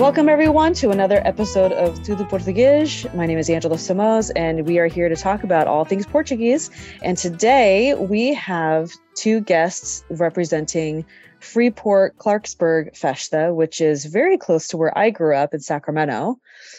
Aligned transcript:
Welcome, 0.00 0.30
everyone, 0.30 0.72
to 0.76 0.88
another 0.88 1.20
episode 1.26 1.72
of 1.72 2.00
Tudo 2.00 2.26
Português. 2.26 3.04
My 3.14 3.26
name 3.26 3.36
is 3.36 3.50
Angela 3.50 3.76
Simões, 3.76 4.30
and 4.34 4.66
we 4.66 4.78
are 4.78 4.86
here 4.86 5.10
to 5.10 5.14
talk 5.14 5.44
about 5.44 5.66
all 5.66 5.84
things 5.84 6.06
Portuguese. 6.06 6.70
And 7.02 7.18
today 7.18 7.92
we 7.94 8.32
have 8.32 8.90
two 9.14 9.42
guests 9.42 10.02
representing 10.08 11.04
Freeport 11.40 12.16
Clarksburg 12.16 12.96
Festa, 12.96 13.52
which 13.52 13.82
is 13.82 14.06
very 14.06 14.38
close 14.38 14.68
to 14.68 14.78
where 14.78 14.96
I 14.96 15.10
grew 15.10 15.36
up 15.36 15.52
in 15.52 15.60
Sacramento. 15.60 16.38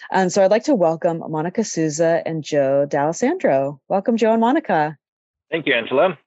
And 0.10 0.34
so 0.34 0.44
I'd 0.44 0.50
like 0.50 0.64
to 0.64 0.74
welcome 0.74 1.24
Monica 1.30 1.64
Sousa 1.64 2.24
and 2.26 2.44
Joe 2.44 2.88
D'Alessandro. 2.88 3.80
Welcome, 3.88 4.18
Joe 4.18 4.32
and 4.32 4.42
Monica. 4.42 4.98
Thank 5.52 5.68
you, 5.68 5.76
Angela. 5.76 6.18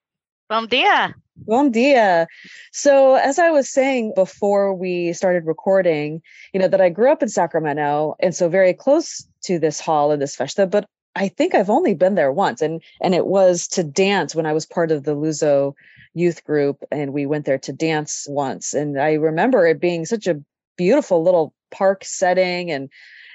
Bom 0.48 0.68
dia. 0.68 1.12
Bom 1.36 1.70
dia. 1.70 2.28
So, 2.72 3.14
as 3.14 3.38
I 3.38 3.50
was 3.50 3.68
saying 3.68 4.12
before 4.14 4.72
we 4.72 5.12
started 5.12 5.46
recording, 5.46 6.22
you 6.52 6.60
know, 6.60 6.68
that 6.68 6.80
I 6.80 6.88
grew 6.88 7.10
up 7.10 7.22
in 7.22 7.28
Sacramento 7.28 8.14
and 8.20 8.34
so 8.34 8.48
very 8.48 8.72
close 8.72 9.26
to 9.42 9.58
this 9.58 9.80
hall 9.80 10.12
and 10.12 10.22
this 10.22 10.36
festa, 10.36 10.66
but 10.66 10.86
I 11.16 11.28
think 11.28 11.54
I've 11.54 11.70
only 11.70 11.94
been 11.94 12.14
there 12.14 12.32
once 12.32 12.62
and 12.62 12.82
and 13.00 13.14
it 13.14 13.26
was 13.26 13.68
to 13.68 13.84
dance 13.84 14.34
when 14.34 14.46
I 14.46 14.52
was 14.52 14.66
part 14.66 14.90
of 14.90 15.04
the 15.04 15.14
Luso 15.14 15.74
youth 16.14 16.44
group 16.44 16.82
and 16.90 17.12
we 17.12 17.26
went 17.26 17.44
there 17.44 17.58
to 17.58 17.72
dance 17.72 18.26
once 18.28 18.72
and 18.74 19.00
I 19.00 19.14
remember 19.14 19.66
it 19.66 19.80
being 19.80 20.06
such 20.06 20.26
a 20.26 20.40
beautiful 20.76 21.22
little 21.22 21.52
park 21.70 22.04
setting 22.04 22.70
and 22.70 22.88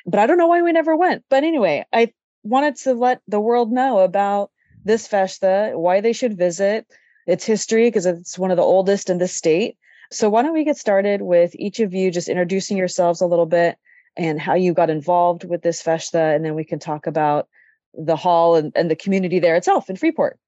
but 0.06 0.20
I 0.20 0.26
don't 0.26 0.38
know 0.38 0.48
why 0.48 0.62
we 0.62 0.72
never 0.72 0.96
went. 0.96 1.24
But 1.30 1.44
anyway, 1.44 1.86
I 1.94 2.14
wanted 2.44 2.78
to 2.78 2.94
let 2.94 3.22
the 3.28 3.40
world 3.40 3.72
know 3.72 4.00
about 4.00 4.52
this 4.84 5.08
festa, 5.08 5.74
why 5.76 6.02
they 6.02 6.14
should 6.14 6.38
visit, 6.38 6.88
its 7.30 7.46
history 7.46 7.88
because 7.88 8.08
it's 8.08 8.40
one 8.40 8.50
of 8.50 8.58
the 8.58 8.64
oldest 8.64 9.10
in 9.10 9.20
the 9.20 9.28
state. 9.28 9.78
So 10.12 10.30
why 10.30 10.42
don't 10.42 10.54
we 10.54 10.64
get 10.64 10.78
started 10.78 11.22
with 11.22 11.56
each 11.56 11.80
of 11.80 11.94
you 11.94 12.10
just 12.10 12.28
introducing 12.28 12.76
yourselves 12.76 13.22
a 13.22 13.28
little 13.28 13.46
bit 13.46 13.78
and 14.18 14.42
how 14.42 14.56
you 14.56 14.74
got 14.74 14.90
involved 14.90 15.44
with 15.44 15.62
this 15.62 15.80
festa 15.80 16.20
and 16.20 16.44
then 16.44 16.56
we 16.56 16.66
can 16.66 16.80
talk 16.80 17.06
about 17.06 17.48
the 17.94 18.16
hall 18.16 18.56
and, 18.56 18.72
and 18.76 18.90
the 18.90 18.96
community 18.96 19.38
there 19.38 19.56
itself 19.56 19.92
in 19.92 19.96
Freeport. 19.96 20.40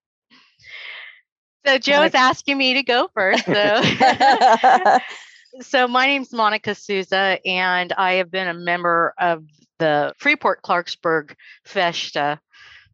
So 1.67 1.77
Joe 1.77 2.01
is 2.01 2.15
asking 2.15 2.57
me 2.57 2.73
to 2.73 2.83
go 2.83 3.09
first. 3.13 3.45
So. 3.45 3.81
so 5.61 5.87
my 5.87 6.07
name's 6.07 6.33
Monica 6.33 6.73
Sousa, 6.73 7.37
and 7.45 7.93
I 7.93 8.13
have 8.13 8.31
been 8.31 8.47
a 8.47 8.55
member 8.55 9.13
of 9.19 9.43
the 9.77 10.13
Freeport 10.17 10.63
Clarksburg 10.63 11.35
Festa 11.63 12.39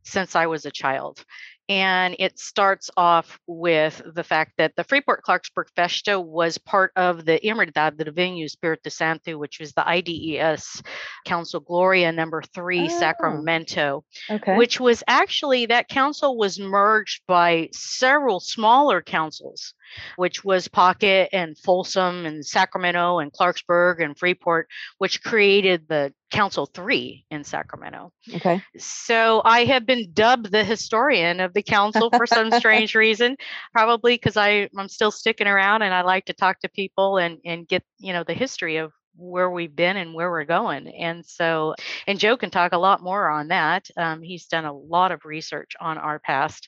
since 0.04 0.36
I 0.36 0.48
was 0.48 0.66
a 0.66 0.72
child. 0.72 1.24
And 1.70 2.16
it 2.20 2.40
starts 2.40 2.90
off 2.96 3.40
with 3.46 4.02
the 4.14 4.24
fact 4.24 4.54
that 4.58 4.76
the 4.76 4.86
Freeport 4.86 5.24
Clarksburg 5.24 5.68
Festa 5.76 6.20
was 6.20 6.58
part 6.58 6.92
of 6.96 7.26
the 7.26 7.40
Irmandade 7.44 7.98
do 7.98 8.06
Divino 8.06 8.46
Espírito 8.46 8.92
Santo, 8.92 9.38
which 9.38 9.60
was 9.60 9.74
the 9.74 9.88
IDES 9.88 10.82
Council 11.26 11.60
Gloria 11.60 12.12
number 12.12 12.42
three, 12.42 12.86
oh, 12.86 13.00
Sacramento, 13.00 14.06
okay. 14.30 14.56
which 14.56 14.80
was 14.80 15.04
actually 15.08 15.66
that 15.66 15.90
council 15.90 16.38
was 16.38 16.58
merged 16.58 17.24
by 17.28 17.68
several 17.74 18.40
smaller 18.40 19.02
councils 19.02 19.74
which 20.16 20.44
was 20.44 20.68
Pocket 20.68 21.30
and 21.32 21.58
Folsom 21.58 22.26
and 22.26 22.46
Sacramento 22.46 23.20
and 23.20 23.32
Clarksburg 23.32 24.04
and 24.04 24.18
Freeport, 24.18 24.68
which 24.98 25.24
created 25.24 25.88
the 25.88 26.14
Council 26.32 26.66
3 26.66 27.26
in 27.32 27.44
Sacramento. 27.44 28.12
Okay. 28.36 28.62
So 28.78 29.42
I 29.46 29.66
have 29.66 29.86
been 29.86 30.12
dubbed 30.14 30.52
the 30.52 30.64
historian 30.64 31.40
of 31.40 31.54
the 31.54 31.64
council 31.64 32.10
for 32.10 32.26
some 32.26 32.52
strange 32.52 32.96
reason, 32.96 33.38
probably 33.74 34.16
because 34.16 34.36
I'm 34.36 34.70
still 34.88 35.12
sticking 35.12 35.48
around 35.48 35.84
and 35.84 35.94
I 35.94 36.02
like 36.02 36.26
to 36.26 36.34
talk 36.34 36.60
to 36.62 36.70
people 36.70 37.18
and, 37.18 37.40
and 37.46 37.68
get, 37.68 37.84
you 38.00 38.14
know, 38.14 38.24
the 38.24 38.34
history 38.34 38.78
of 38.78 38.92
where 39.18 39.50
we've 39.50 39.76
been 39.76 39.98
and 39.98 40.14
where 40.14 40.30
we're 40.30 40.44
going. 40.44 40.88
And 40.88 41.26
so, 41.26 41.76
and 42.06 42.20
Joe 42.20 42.38
can 42.38 42.52
talk 42.52 42.74
a 42.74 42.78
lot 42.78 43.02
more 43.02 43.30
on 43.30 43.48
that. 43.48 43.88
Um, 43.98 44.22
he's 44.22 44.46
done 44.46 44.66
a 44.66 44.74
lot 44.74 45.12
of 45.12 45.26
research 45.26 45.72
on 45.80 45.98
our 45.98 46.20
past 46.20 46.68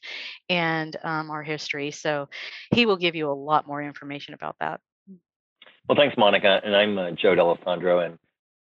and 0.50 0.96
um, 1.04 1.30
our 1.30 1.44
history. 1.44 1.92
So 1.92 2.30
he 2.74 2.86
will 2.86 2.98
give 2.98 3.16
you 3.16 3.30
a 3.30 3.34
lot 3.34 3.68
more 3.68 3.82
information 3.82 4.34
about 4.34 4.56
that. 4.60 4.82
Well, 5.88 5.98
thanks, 5.98 6.18
Monica. 6.18 6.62
And 6.64 6.76
I'm 6.76 6.98
uh, 6.98 7.12
Joe 7.12 7.36
D'Alessandro, 7.36 8.00
and 8.00 8.20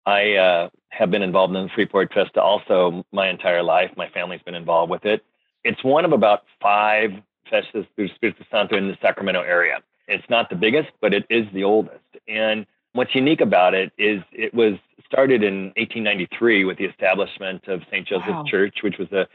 I 0.06 0.34
uh, 0.34 0.68
have 0.90 1.10
been 1.10 1.22
involved 1.22 1.54
in 1.54 1.62
the 1.64 1.70
Freeport 1.74 2.12
Festa 2.12 2.40
also 2.42 3.04
my 3.12 3.28
entire 3.28 3.62
life. 3.62 3.90
My 3.96 4.08
family's 4.08 4.42
been 4.42 4.54
involved 4.54 4.90
with 4.90 5.04
it. 5.04 5.24
It's 5.64 5.82
one 5.84 6.04
of 6.04 6.12
about 6.12 6.42
five 6.60 7.10
festas 7.48 7.86
through 7.94 8.08
Espírito 8.08 8.44
Santo 8.50 8.76
in 8.76 8.88
the 8.88 8.96
Sacramento 9.00 9.42
area. 9.42 9.78
It's 10.08 10.28
not 10.28 10.50
the 10.50 10.56
biggest, 10.56 10.88
but 11.00 11.14
it 11.14 11.24
is 11.30 11.46
the 11.52 11.64
oldest. 11.64 12.00
And 12.26 12.66
What's 12.94 13.14
unique 13.14 13.40
about 13.40 13.72
it 13.74 13.90
is 13.96 14.22
it 14.32 14.52
was 14.52 14.74
started 15.06 15.42
in 15.42 15.72
1893 15.76 16.64
with 16.64 16.76
the 16.76 16.84
establishment 16.84 17.66
of 17.66 17.80
St. 17.90 18.06
Joseph's 18.06 18.28
wow. 18.28 18.44
Church, 18.46 18.78
which 18.82 18.98
was 18.98 19.10
a 19.12 19.26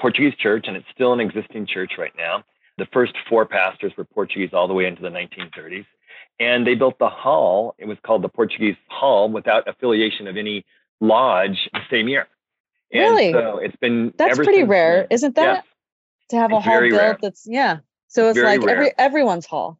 Portuguese 0.00 0.34
church, 0.34 0.66
and 0.68 0.76
it's 0.76 0.86
still 0.94 1.14
an 1.14 1.20
existing 1.20 1.66
church 1.66 1.92
right 1.98 2.12
now. 2.16 2.44
The 2.78 2.86
first 2.92 3.14
four 3.28 3.46
pastors 3.46 3.92
were 3.96 4.04
Portuguese 4.04 4.50
all 4.52 4.68
the 4.68 4.74
way 4.74 4.86
into 4.86 5.02
the 5.02 5.08
1930s. 5.08 5.86
And 6.38 6.66
they 6.66 6.74
built 6.74 6.98
the 6.98 7.08
hall. 7.08 7.74
It 7.78 7.86
was 7.86 7.96
called 8.04 8.22
the 8.22 8.28
Portuguese 8.28 8.76
Hall 8.88 9.30
without 9.30 9.66
affiliation 9.66 10.26
of 10.26 10.36
any 10.36 10.64
lodge 11.00 11.68
the 11.72 11.80
same 11.90 12.08
year. 12.08 12.26
And 12.92 13.00
really? 13.00 13.32
So 13.32 13.58
it's 13.58 13.76
been 13.76 14.12
that's 14.16 14.36
pretty 14.36 14.62
rare, 14.62 15.02
then. 15.02 15.06
isn't 15.10 15.34
that? 15.36 15.42
Yes. 15.42 15.64
To 16.30 16.36
have 16.36 16.52
a 16.52 16.60
hall 16.60 16.80
built 16.80 16.92
rare. 16.92 17.18
that's 17.20 17.46
yeah. 17.46 17.78
So 18.08 18.28
it's 18.28 18.38
very 18.38 18.58
like 18.58 18.66
rare. 18.66 18.76
every 18.76 18.92
everyone's 18.98 19.46
hall. 19.46 19.78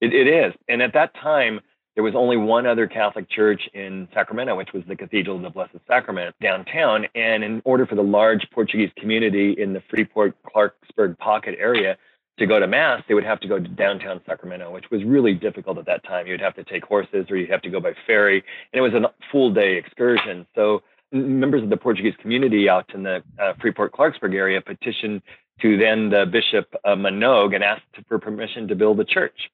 It, 0.00 0.12
it 0.12 0.26
is. 0.26 0.52
And 0.68 0.82
at 0.82 0.92
that 0.94 1.14
time, 1.14 1.60
there 1.94 2.04
was 2.04 2.14
only 2.14 2.36
one 2.36 2.66
other 2.66 2.86
Catholic 2.86 3.30
church 3.30 3.62
in 3.72 4.08
Sacramento, 4.12 4.56
which 4.56 4.72
was 4.72 4.82
the 4.88 4.96
Cathedral 4.96 5.36
of 5.36 5.42
the 5.42 5.50
Blessed 5.50 5.76
Sacrament 5.86 6.34
downtown. 6.42 7.06
And 7.14 7.44
in 7.44 7.62
order 7.64 7.86
for 7.86 7.94
the 7.94 8.02
large 8.02 8.46
Portuguese 8.52 8.90
community 8.98 9.54
in 9.56 9.72
the 9.72 9.82
Freeport 9.88 10.36
Clarksburg 10.44 11.16
pocket 11.18 11.56
area 11.58 11.96
to 12.38 12.46
go 12.46 12.58
to 12.58 12.66
Mass, 12.66 13.02
they 13.06 13.14
would 13.14 13.24
have 13.24 13.40
to 13.40 13.48
go 13.48 13.58
to 13.58 13.68
downtown 13.68 14.20
Sacramento, 14.26 14.70
which 14.72 14.86
was 14.90 15.04
really 15.04 15.34
difficult 15.34 15.78
at 15.78 15.86
that 15.86 16.02
time. 16.04 16.26
You'd 16.26 16.40
have 16.40 16.56
to 16.56 16.64
take 16.64 16.84
horses 16.84 17.26
or 17.30 17.36
you'd 17.36 17.50
have 17.50 17.62
to 17.62 17.70
go 17.70 17.80
by 17.80 17.92
ferry. 18.06 18.42
And 18.72 18.78
it 18.78 18.80
was 18.80 18.92
a 18.92 19.12
full 19.30 19.52
day 19.52 19.76
excursion. 19.76 20.46
So 20.54 20.82
members 21.12 21.62
of 21.62 21.70
the 21.70 21.76
Portuguese 21.76 22.14
community 22.20 22.68
out 22.68 22.92
in 22.92 23.04
the 23.04 23.22
uh, 23.40 23.52
Freeport 23.60 23.92
Clarksburg 23.92 24.34
area 24.34 24.60
petitioned 24.60 25.22
to 25.62 25.76
then 25.76 26.10
the 26.10 26.26
Bishop 26.26 26.74
uh, 26.84 26.96
Manogue 26.96 27.54
and 27.54 27.62
asked 27.62 27.82
for 28.08 28.18
permission 28.18 28.66
to 28.68 28.74
build 28.74 28.98
a 28.98 29.04
church. 29.04 29.50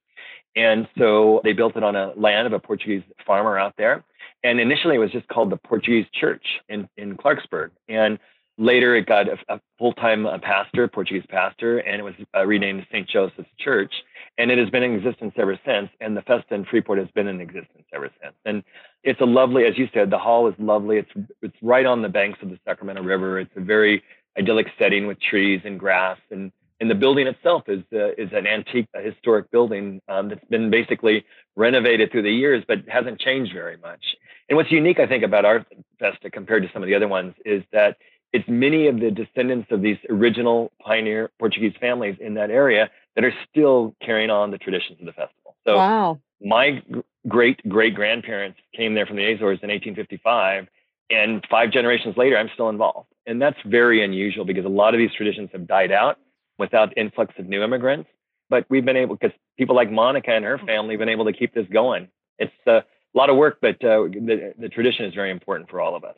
And 0.56 0.88
so 0.98 1.40
they 1.44 1.52
built 1.52 1.76
it 1.76 1.84
on 1.84 1.94
a 1.94 2.12
land 2.16 2.46
of 2.46 2.54
a 2.54 2.58
Portuguese 2.58 3.02
farmer 3.26 3.58
out 3.58 3.74
there. 3.76 4.04
And 4.42 4.58
initially 4.58 4.96
it 4.96 4.98
was 4.98 5.10
just 5.10 5.28
called 5.28 5.50
the 5.50 5.58
Portuguese 5.58 6.06
Church 6.18 6.44
in, 6.68 6.88
in 6.96 7.16
Clarksburg. 7.16 7.70
And 7.88 8.18
later 8.60 8.94
it 8.94 9.06
got 9.06 9.26
a, 9.26 9.38
a 9.48 9.60
full-time 9.78 10.26
uh, 10.26 10.38
pastor, 10.38 10.86
Portuguese 10.86 11.24
pastor, 11.28 11.78
and 11.78 11.98
it 11.98 12.04
was 12.04 12.14
uh, 12.36 12.46
renamed 12.46 12.86
St. 12.92 13.08
Joseph's 13.08 13.48
Church. 13.58 13.92
And 14.38 14.50
it 14.50 14.58
has 14.58 14.70
been 14.70 14.82
in 14.82 14.94
existence 14.94 15.32
ever 15.36 15.58
since. 15.66 15.88
And 16.00 16.16
the 16.16 16.22
Festa 16.22 16.54
in 16.54 16.64
Freeport 16.66 16.98
has 16.98 17.08
been 17.14 17.26
in 17.26 17.40
existence 17.40 17.84
ever 17.92 18.10
since. 18.22 18.34
And 18.44 18.62
it's 19.02 19.20
a 19.20 19.24
lovely, 19.24 19.64
as 19.64 19.76
you 19.78 19.88
said, 19.92 20.10
the 20.10 20.18
hall 20.18 20.46
is 20.46 20.54
lovely. 20.58 20.98
It's 20.98 21.10
it's 21.42 21.56
right 21.62 21.86
on 21.86 22.02
the 22.02 22.08
banks 22.08 22.38
of 22.42 22.50
the 22.50 22.58
Sacramento 22.64 23.02
River. 23.02 23.40
It's 23.40 23.50
a 23.56 23.60
very 23.60 24.02
idyllic 24.38 24.68
setting 24.78 25.06
with 25.06 25.20
trees 25.20 25.62
and 25.64 25.80
grass 25.80 26.18
and 26.30 26.52
and 26.80 26.90
the 26.90 26.94
building 26.94 27.26
itself 27.26 27.64
is 27.68 27.82
uh, 27.92 28.12
is 28.16 28.30
an 28.32 28.46
antique, 28.46 28.88
historic 28.94 29.50
building 29.50 30.00
um, 30.08 30.30
that's 30.30 30.44
been 30.46 30.70
basically 30.70 31.24
renovated 31.54 32.10
through 32.10 32.22
the 32.22 32.32
years, 32.32 32.64
but 32.66 32.78
hasn't 32.88 33.20
changed 33.20 33.52
very 33.52 33.76
much. 33.76 34.02
And 34.48 34.56
what's 34.56 34.72
unique, 34.72 34.98
I 34.98 35.06
think, 35.06 35.22
about 35.22 35.44
our 35.44 35.66
festa 35.98 36.30
compared 36.30 36.62
to 36.62 36.70
some 36.72 36.82
of 36.82 36.86
the 36.86 36.94
other 36.94 37.08
ones 37.08 37.34
is 37.44 37.62
that 37.72 37.98
it's 38.32 38.48
many 38.48 38.86
of 38.86 39.00
the 39.00 39.10
descendants 39.10 39.68
of 39.70 39.82
these 39.82 39.98
original 40.08 40.72
pioneer 40.80 41.30
Portuguese 41.38 41.74
families 41.80 42.16
in 42.20 42.34
that 42.34 42.50
area 42.50 42.90
that 43.16 43.24
are 43.24 43.34
still 43.48 43.94
carrying 44.04 44.30
on 44.30 44.50
the 44.50 44.58
traditions 44.58 44.98
of 45.00 45.06
the 45.06 45.12
festival. 45.12 45.56
So, 45.66 45.76
wow. 45.76 46.20
my 46.40 46.82
great 47.28 47.60
great 47.68 47.94
grandparents 47.94 48.58
came 48.74 48.94
there 48.94 49.06
from 49.06 49.16
the 49.16 49.32
Azores 49.32 49.60
in 49.62 49.68
1855, 49.68 50.68
and 51.10 51.44
five 51.50 51.72
generations 51.72 52.16
later, 52.16 52.38
I'm 52.38 52.50
still 52.54 52.68
involved. 52.68 53.08
And 53.26 53.42
that's 53.42 53.58
very 53.66 54.02
unusual 54.02 54.44
because 54.44 54.64
a 54.64 54.68
lot 54.68 54.94
of 54.94 54.98
these 54.98 55.12
traditions 55.12 55.50
have 55.52 55.66
died 55.66 55.92
out 55.92 56.18
without 56.58 56.96
influx 56.96 57.34
of 57.38 57.46
new 57.46 57.62
immigrants. 57.62 58.08
But 58.48 58.64
we've 58.68 58.84
been 58.84 58.96
able, 58.96 59.16
because 59.16 59.36
people 59.58 59.76
like 59.76 59.90
Monica 59.90 60.32
and 60.32 60.44
her 60.44 60.56
mm-hmm. 60.56 60.66
family 60.66 60.94
have 60.94 60.98
been 60.98 61.08
able 61.08 61.26
to 61.26 61.32
keep 61.32 61.54
this 61.54 61.66
going. 61.72 62.08
It's 62.38 62.52
a 62.66 62.84
lot 63.14 63.30
of 63.30 63.36
work, 63.36 63.58
but 63.60 63.76
uh, 63.84 64.08
the, 64.08 64.54
the 64.58 64.68
tradition 64.68 65.04
is 65.06 65.14
very 65.14 65.30
important 65.30 65.68
for 65.68 65.80
all 65.80 65.94
of 65.94 66.04
us. 66.04 66.16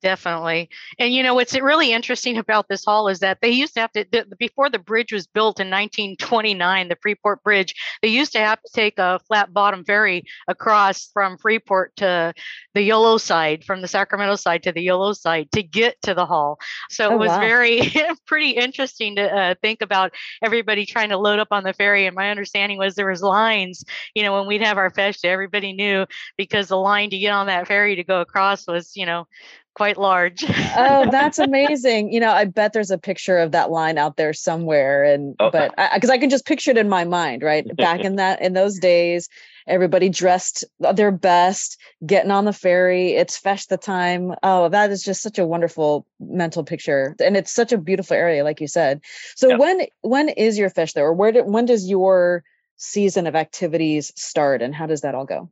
Definitely. 0.00 0.70
And 0.98 1.12
you 1.12 1.22
know 1.22 1.34
what's 1.34 1.58
really 1.58 1.92
interesting 1.92 2.38
about 2.38 2.68
this 2.68 2.84
hall 2.84 3.08
is 3.08 3.18
that 3.18 3.38
they 3.42 3.50
used 3.50 3.74
to 3.74 3.80
have 3.80 3.92
to 3.92 4.04
the, 4.10 4.26
before 4.38 4.70
the 4.70 4.78
bridge 4.78 5.12
was 5.12 5.26
built 5.26 5.58
in 5.58 5.68
1929, 5.68 6.88
the 6.88 6.96
Freeport 7.02 7.42
Bridge, 7.42 7.74
they 8.00 8.08
used 8.08 8.32
to 8.32 8.38
have 8.38 8.62
to 8.62 8.72
take 8.72 8.98
a 8.98 9.18
flat 9.26 9.52
bottom 9.52 9.84
ferry 9.84 10.24
across 10.46 11.10
from 11.12 11.36
Freeport 11.36 11.96
to 11.96 12.32
the 12.74 12.82
Yolo 12.82 13.18
side, 13.18 13.64
from 13.64 13.82
the 13.82 13.88
Sacramento 13.88 14.36
side 14.36 14.62
to 14.62 14.72
the 14.72 14.82
Yolo 14.82 15.12
side 15.12 15.50
to 15.52 15.62
get 15.64 16.00
to 16.02 16.14
the 16.14 16.26
hall. 16.26 16.58
So 16.90 17.08
oh, 17.08 17.14
it 17.14 17.18
was 17.18 17.28
wow. 17.30 17.40
very 17.40 17.92
pretty 18.26 18.50
interesting 18.50 19.16
to 19.16 19.22
uh, 19.22 19.54
think 19.60 19.82
about 19.82 20.14
everybody 20.42 20.86
trying 20.86 21.08
to 21.08 21.18
load 21.18 21.40
up 21.40 21.48
on 21.50 21.64
the 21.64 21.72
ferry. 21.72 22.06
And 22.06 22.14
my 22.14 22.30
understanding 22.30 22.78
was 22.78 22.94
there 22.94 23.10
was 23.10 23.22
lines, 23.22 23.84
you 24.14 24.22
know, 24.22 24.32
when 24.34 24.46
we'd 24.46 24.62
have 24.62 24.78
our 24.78 24.90
festa, 24.90 25.28
everybody 25.28 25.72
knew 25.72 26.06
because 26.36 26.68
the 26.68 26.76
line 26.76 27.10
to 27.10 27.18
get 27.18 27.32
on 27.32 27.48
that 27.48 27.66
ferry 27.66 27.96
to 27.96 28.04
go 28.04 28.20
across 28.20 28.66
was, 28.66 28.92
you 28.94 29.06
know, 29.06 29.26
quite 29.78 29.96
large. 29.96 30.44
oh, 30.76 31.08
that's 31.10 31.38
amazing. 31.38 32.12
You 32.12 32.18
know, 32.18 32.32
I 32.32 32.44
bet 32.46 32.72
there's 32.72 32.90
a 32.90 32.98
picture 32.98 33.38
of 33.38 33.52
that 33.52 33.70
line 33.70 33.96
out 33.96 34.16
there 34.16 34.32
somewhere. 34.34 35.04
And, 35.04 35.36
oh. 35.38 35.50
but 35.52 35.72
because 35.94 36.10
I, 36.10 36.14
I, 36.14 36.18
can 36.18 36.30
just 36.30 36.46
picture 36.46 36.72
it 36.72 36.76
in 36.76 36.88
my 36.88 37.04
mind, 37.04 37.42
right? 37.42 37.64
Back 37.76 38.00
in 38.00 38.16
that, 38.16 38.42
in 38.42 38.54
those 38.54 38.80
days, 38.80 39.28
everybody 39.68 40.08
dressed 40.08 40.64
their 40.80 41.12
best, 41.12 41.78
getting 42.04 42.32
on 42.32 42.44
the 42.44 42.52
ferry. 42.52 43.12
It's 43.12 43.38
festa 43.38 43.76
time. 43.76 44.34
Oh, 44.42 44.68
that 44.68 44.90
is 44.90 45.04
just 45.04 45.22
such 45.22 45.38
a 45.38 45.46
wonderful 45.46 46.04
mental 46.18 46.64
picture. 46.64 47.14
And 47.22 47.36
it's 47.36 47.52
such 47.52 47.72
a 47.72 47.78
beautiful 47.78 48.16
area, 48.16 48.42
like 48.42 48.60
you 48.60 48.66
said. 48.66 49.00
So 49.36 49.50
yep. 49.50 49.60
when, 49.60 49.86
when 50.00 50.28
is 50.28 50.58
your 50.58 50.70
fish 50.70 50.92
there, 50.92 51.06
or 51.06 51.14
where, 51.14 51.30
do, 51.30 51.44
when 51.44 51.66
does 51.66 51.88
your 51.88 52.42
season 52.78 53.28
of 53.28 53.36
activities 53.36 54.12
start 54.16 54.60
and 54.60 54.74
how 54.74 54.86
does 54.86 55.02
that 55.02 55.14
all 55.14 55.24
go? 55.24 55.48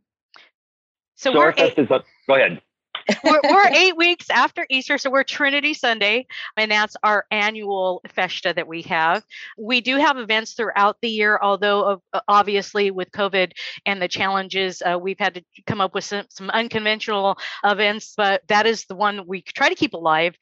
So, 1.14 1.32
so 1.32 1.38
our 1.38 1.52
fest 1.52 1.78
is 1.78 1.90
up. 1.92 2.04
Go 2.26 2.34
ahead 2.34 2.60
we're, 3.24 3.40
we're, 3.44 3.68
eight 3.68 3.96
weeks 3.96 4.30
after 4.30 4.66
Easter, 4.70 4.98
so 4.98 5.10
we're 5.10 5.24
Trinity 5.24 5.74
Sunday, 5.74 6.26
and 6.56 6.70
that's 6.70 6.96
our 7.02 7.24
annual 7.30 8.02
festa 8.08 8.52
that 8.54 8.66
we 8.66 8.82
have. 8.82 9.24
We 9.58 9.80
do 9.80 9.96
have 9.96 10.18
events 10.18 10.54
throughout 10.54 10.96
the 11.00 11.08
year, 11.08 11.38
although 11.40 12.00
uh, 12.12 12.20
obviously 12.28 12.90
with 12.90 13.10
COVID 13.12 13.52
and 13.84 14.00
the 14.00 14.08
challenges, 14.08 14.82
uh, 14.82 14.98
we've 14.98 15.18
had 15.18 15.34
to 15.34 15.44
come 15.66 15.80
up 15.80 15.94
with 15.94 16.04
some, 16.04 16.26
some 16.30 16.50
unconventional 16.50 17.38
events, 17.64 18.14
but 18.16 18.42
that 18.48 18.66
is 18.66 18.84
the 18.86 18.96
one 18.96 19.26
we 19.26 19.42
try 19.42 19.68
to 19.68 19.74
keep 19.74 19.94
alive 19.94 20.36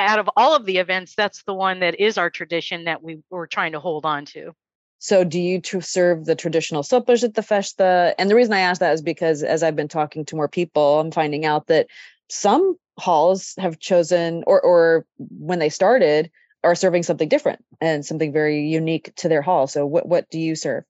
out 0.00 0.18
of 0.18 0.30
all 0.34 0.56
of 0.56 0.64
the 0.64 0.78
events, 0.78 1.14
that's 1.14 1.42
the 1.42 1.54
one 1.54 1.80
that 1.80 2.00
is 2.00 2.16
our 2.16 2.30
tradition 2.30 2.84
that 2.84 3.02
we 3.02 3.22
were 3.28 3.46
trying 3.46 3.72
to 3.72 3.80
hold 3.80 4.06
on 4.06 4.24
to. 4.24 4.54
So, 5.02 5.24
do 5.24 5.40
you 5.40 5.60
to 5.62 5.80
serve 5.80 6.26
the 6.26 6.34
traditional 6.34 6.82
sopas 6.82 7.24
at 7.24 7.34
the 7.34 7.42
festa? 7.42 8.14
And 8.18 8.28
the 8.28 8.34
reason 8.34 8.52
I 8.52 8.60
ask 8.60 8.80
that 8.80 8.92
is 8.92 9.00
because 9.00 9.42
as 9.42 9.62
I've 9.62 9.74
been 9.74 9.88
talking 9.88 10.26
to 10.26 10.36
more 10.36 10.48
people, 10.48 11.00
I'm 11.00 11.10
finding 11.10 11.46
out 11.46 11.68
that 11.68 11.86
some 12.28 12.76
halls 12.98 13.54
have 13.58 13.78
chosen, 13.78 14.44
or 14.46 14.60
or 14.60 15.06
when 15.18 15.58
they 15.58 15.70
started, 15.70 16.30
are 16.62 16.74
serving 16.74 17.02
something 17.02 17.30
different 17.30 17.64
and 17.80 18.04
something 18.04 18.30
very 18.30 18.68
unique 18.68 19.14
to 19.16 19.28
their 19.28 19.40
hall. 19.40 19.66
So, 19.66 19.86
what 19.86 20.06
what 20.06 20.30
do 20.30 20.38
you 20.38 20.54
serve? 20.54 20.84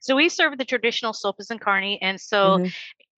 So 0.00 0.16
we 0.16 0.28
serve 0.28 0.58
the 0.58 0.64
traditional 0.64 1.12
sopas 1.12 1.50
and 1.50 1.60
carne, 1.60 1.98
and 2.02 2.20
so 2.20 2.58
mm-hmm 2.58 2.66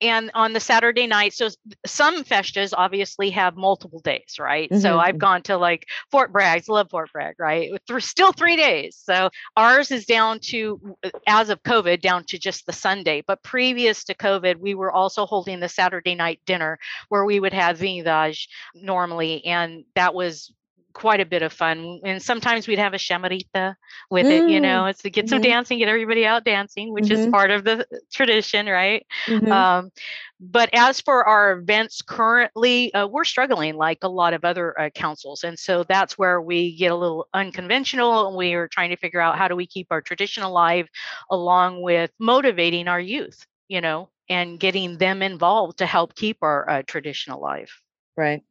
and 0.01 0.31
on 0.35 0.53
the 0.53 0.61
Saturday 0.61 1.07
night, 1.07 1.33
so 1.33 1.49
some 1.87 2.25
festas 2.25 2.75
obviously 2.75 3.31
have 3.31 3.57
multiple 3.57 4.01
days, 4.01 4.37
right? 4.39 4.69
Mm-hmm. 4.71 4.81
So 4.81 4.99
I've 4.99 5.19
gone 5.19 5.43
to 5.43 5.57
like 5.57 5.87
Fort 6.11 6.33
Bragg, 6.33 6.69
love 6.69 6.91
Fort 6.91 7.11
Bragg, 7.13 7.37
right? 7.39 7.71
Th- 7.89 8.03
still 8.03 8.33
three 8.33 8.57
days. 8.57 9.01
So 9.03 9.31
ours 9.57 9.91
is 9.91 10.05
down 10.05 10.41
to, 10.41 10.97
uh, 11.03 11.11
as 11.27 11.49
of 11.49 11.63
COVID, 11.63 12.01
down 12.03 12.25
to 12.25 12.39
just 12.39 12.67
the 12.67 12.73
Sunday. 12.73 13.23
But 13.27 13.43
previous 13.43 14.05
to 14.05 14.15
COVID, 14.15 14.57
we 14.57 14.75
were 14.75 14.93
also 14.93 15.25
holding 15.25 15.61
the 15.61 15.69
Saturday 15.69 16.15
night 16.15 16.41
dinner 16.47 16.79
where 17.09 17.25
we 17.25 17.41
would 17.41 17.55
have 17.55 17.79
vintage 17.79 18.49
normally, 18.75 19.45
and 19.45 19.85
that 19.95 20.15
was 20.15 20.53
quite 20.97 21.21
a 21.21 21.27
bit 21.27 21.43
of 21.43 21.53
fun. 21.53 22.01
And 22.07 22.23
sometimes 22.23 22.67
we'd 22.67 22.79
have 22.79 22.95
a 22.95 22.97
chamarita 22.97 23.75
with 24.11 24.25
mm. 24.25 24.31
it, 24.31 24.51
you 24.51 24.61
mm, 24.61 24.63
know, 24.63 24.87
it's 24.87 25.03
to 25.03 25.11
get 25.11 25.29
some 25.29 25.43
mm-hmm. 25.43 25.51
dancing, 25.51 25.79
get 25.79 25.89
everybody 25.89 26.25
out 26.25 26.43
dancing, 26.43 26.91
which 26.91 27.05
mm-hmm. 27.05 27.25
is 27.25 27.27
part 27.27 27.51
of 27.51 27.65
the 27.65 27.87
tradition, 28.11 28.65
right? 28.65 29.05
Mm-hmm. 29.27 29.53
Um, 29.53 29.91
but 30.41 30.71
as 30.73 31.03
for 31.03 31.23
our 31.29 31.59
events 31.59 32.01
currently, 32.01 32.95
uh, 32.95 33.07
we're 33.07 33.25
struggling 33.25 33.77
like 33.77 33.99
a 34.01 34.09
lot 34.09 34.33
of 34.33 34.43
other 34.47 34.79
uh, 34.81 34.89
councils. 34.89 35.45
And 35.45 35.59
so 35.59 35.85
that's 35.85 36.17
where 36.17 36.41
we 36.41 36.75
get 36.75 36.93
a 36.93 36.97
little 36.97 37.29
unconventional. 37.35 38.29
And 38.29 38.37
we 38.37 38.55
are 38.55 38.67
trying 38.67 38.89
to 38.89 38.97
figure 38.97 39.21
out 39.21 39.37
how 39.37 39.49
do 39.49 39.55
we 39.55 39.67
keep 39.67 39.89
our 39.91 40.01
tradition 40.01 40.45
alive 40.45 40.89
along 41.31 41.83
with 41.83 42.11
motivating 42.19 42.89
our 42.89 43.01
youth, 43.01 43.45
you 43.69 43.83
know, 43.83 44.09
and 44.31 44.59
getting 44.59 44.97
them 44.97 45.21
involved 45.21 45.77
to 45.79 45.87
help 45.87 46.15
keep 46.15 46.39
our 46.41 46.69
uh, 46.71 46.83
tradition 46.87 47.35
alive. 47.35 47.71
Right. 48.17 48.43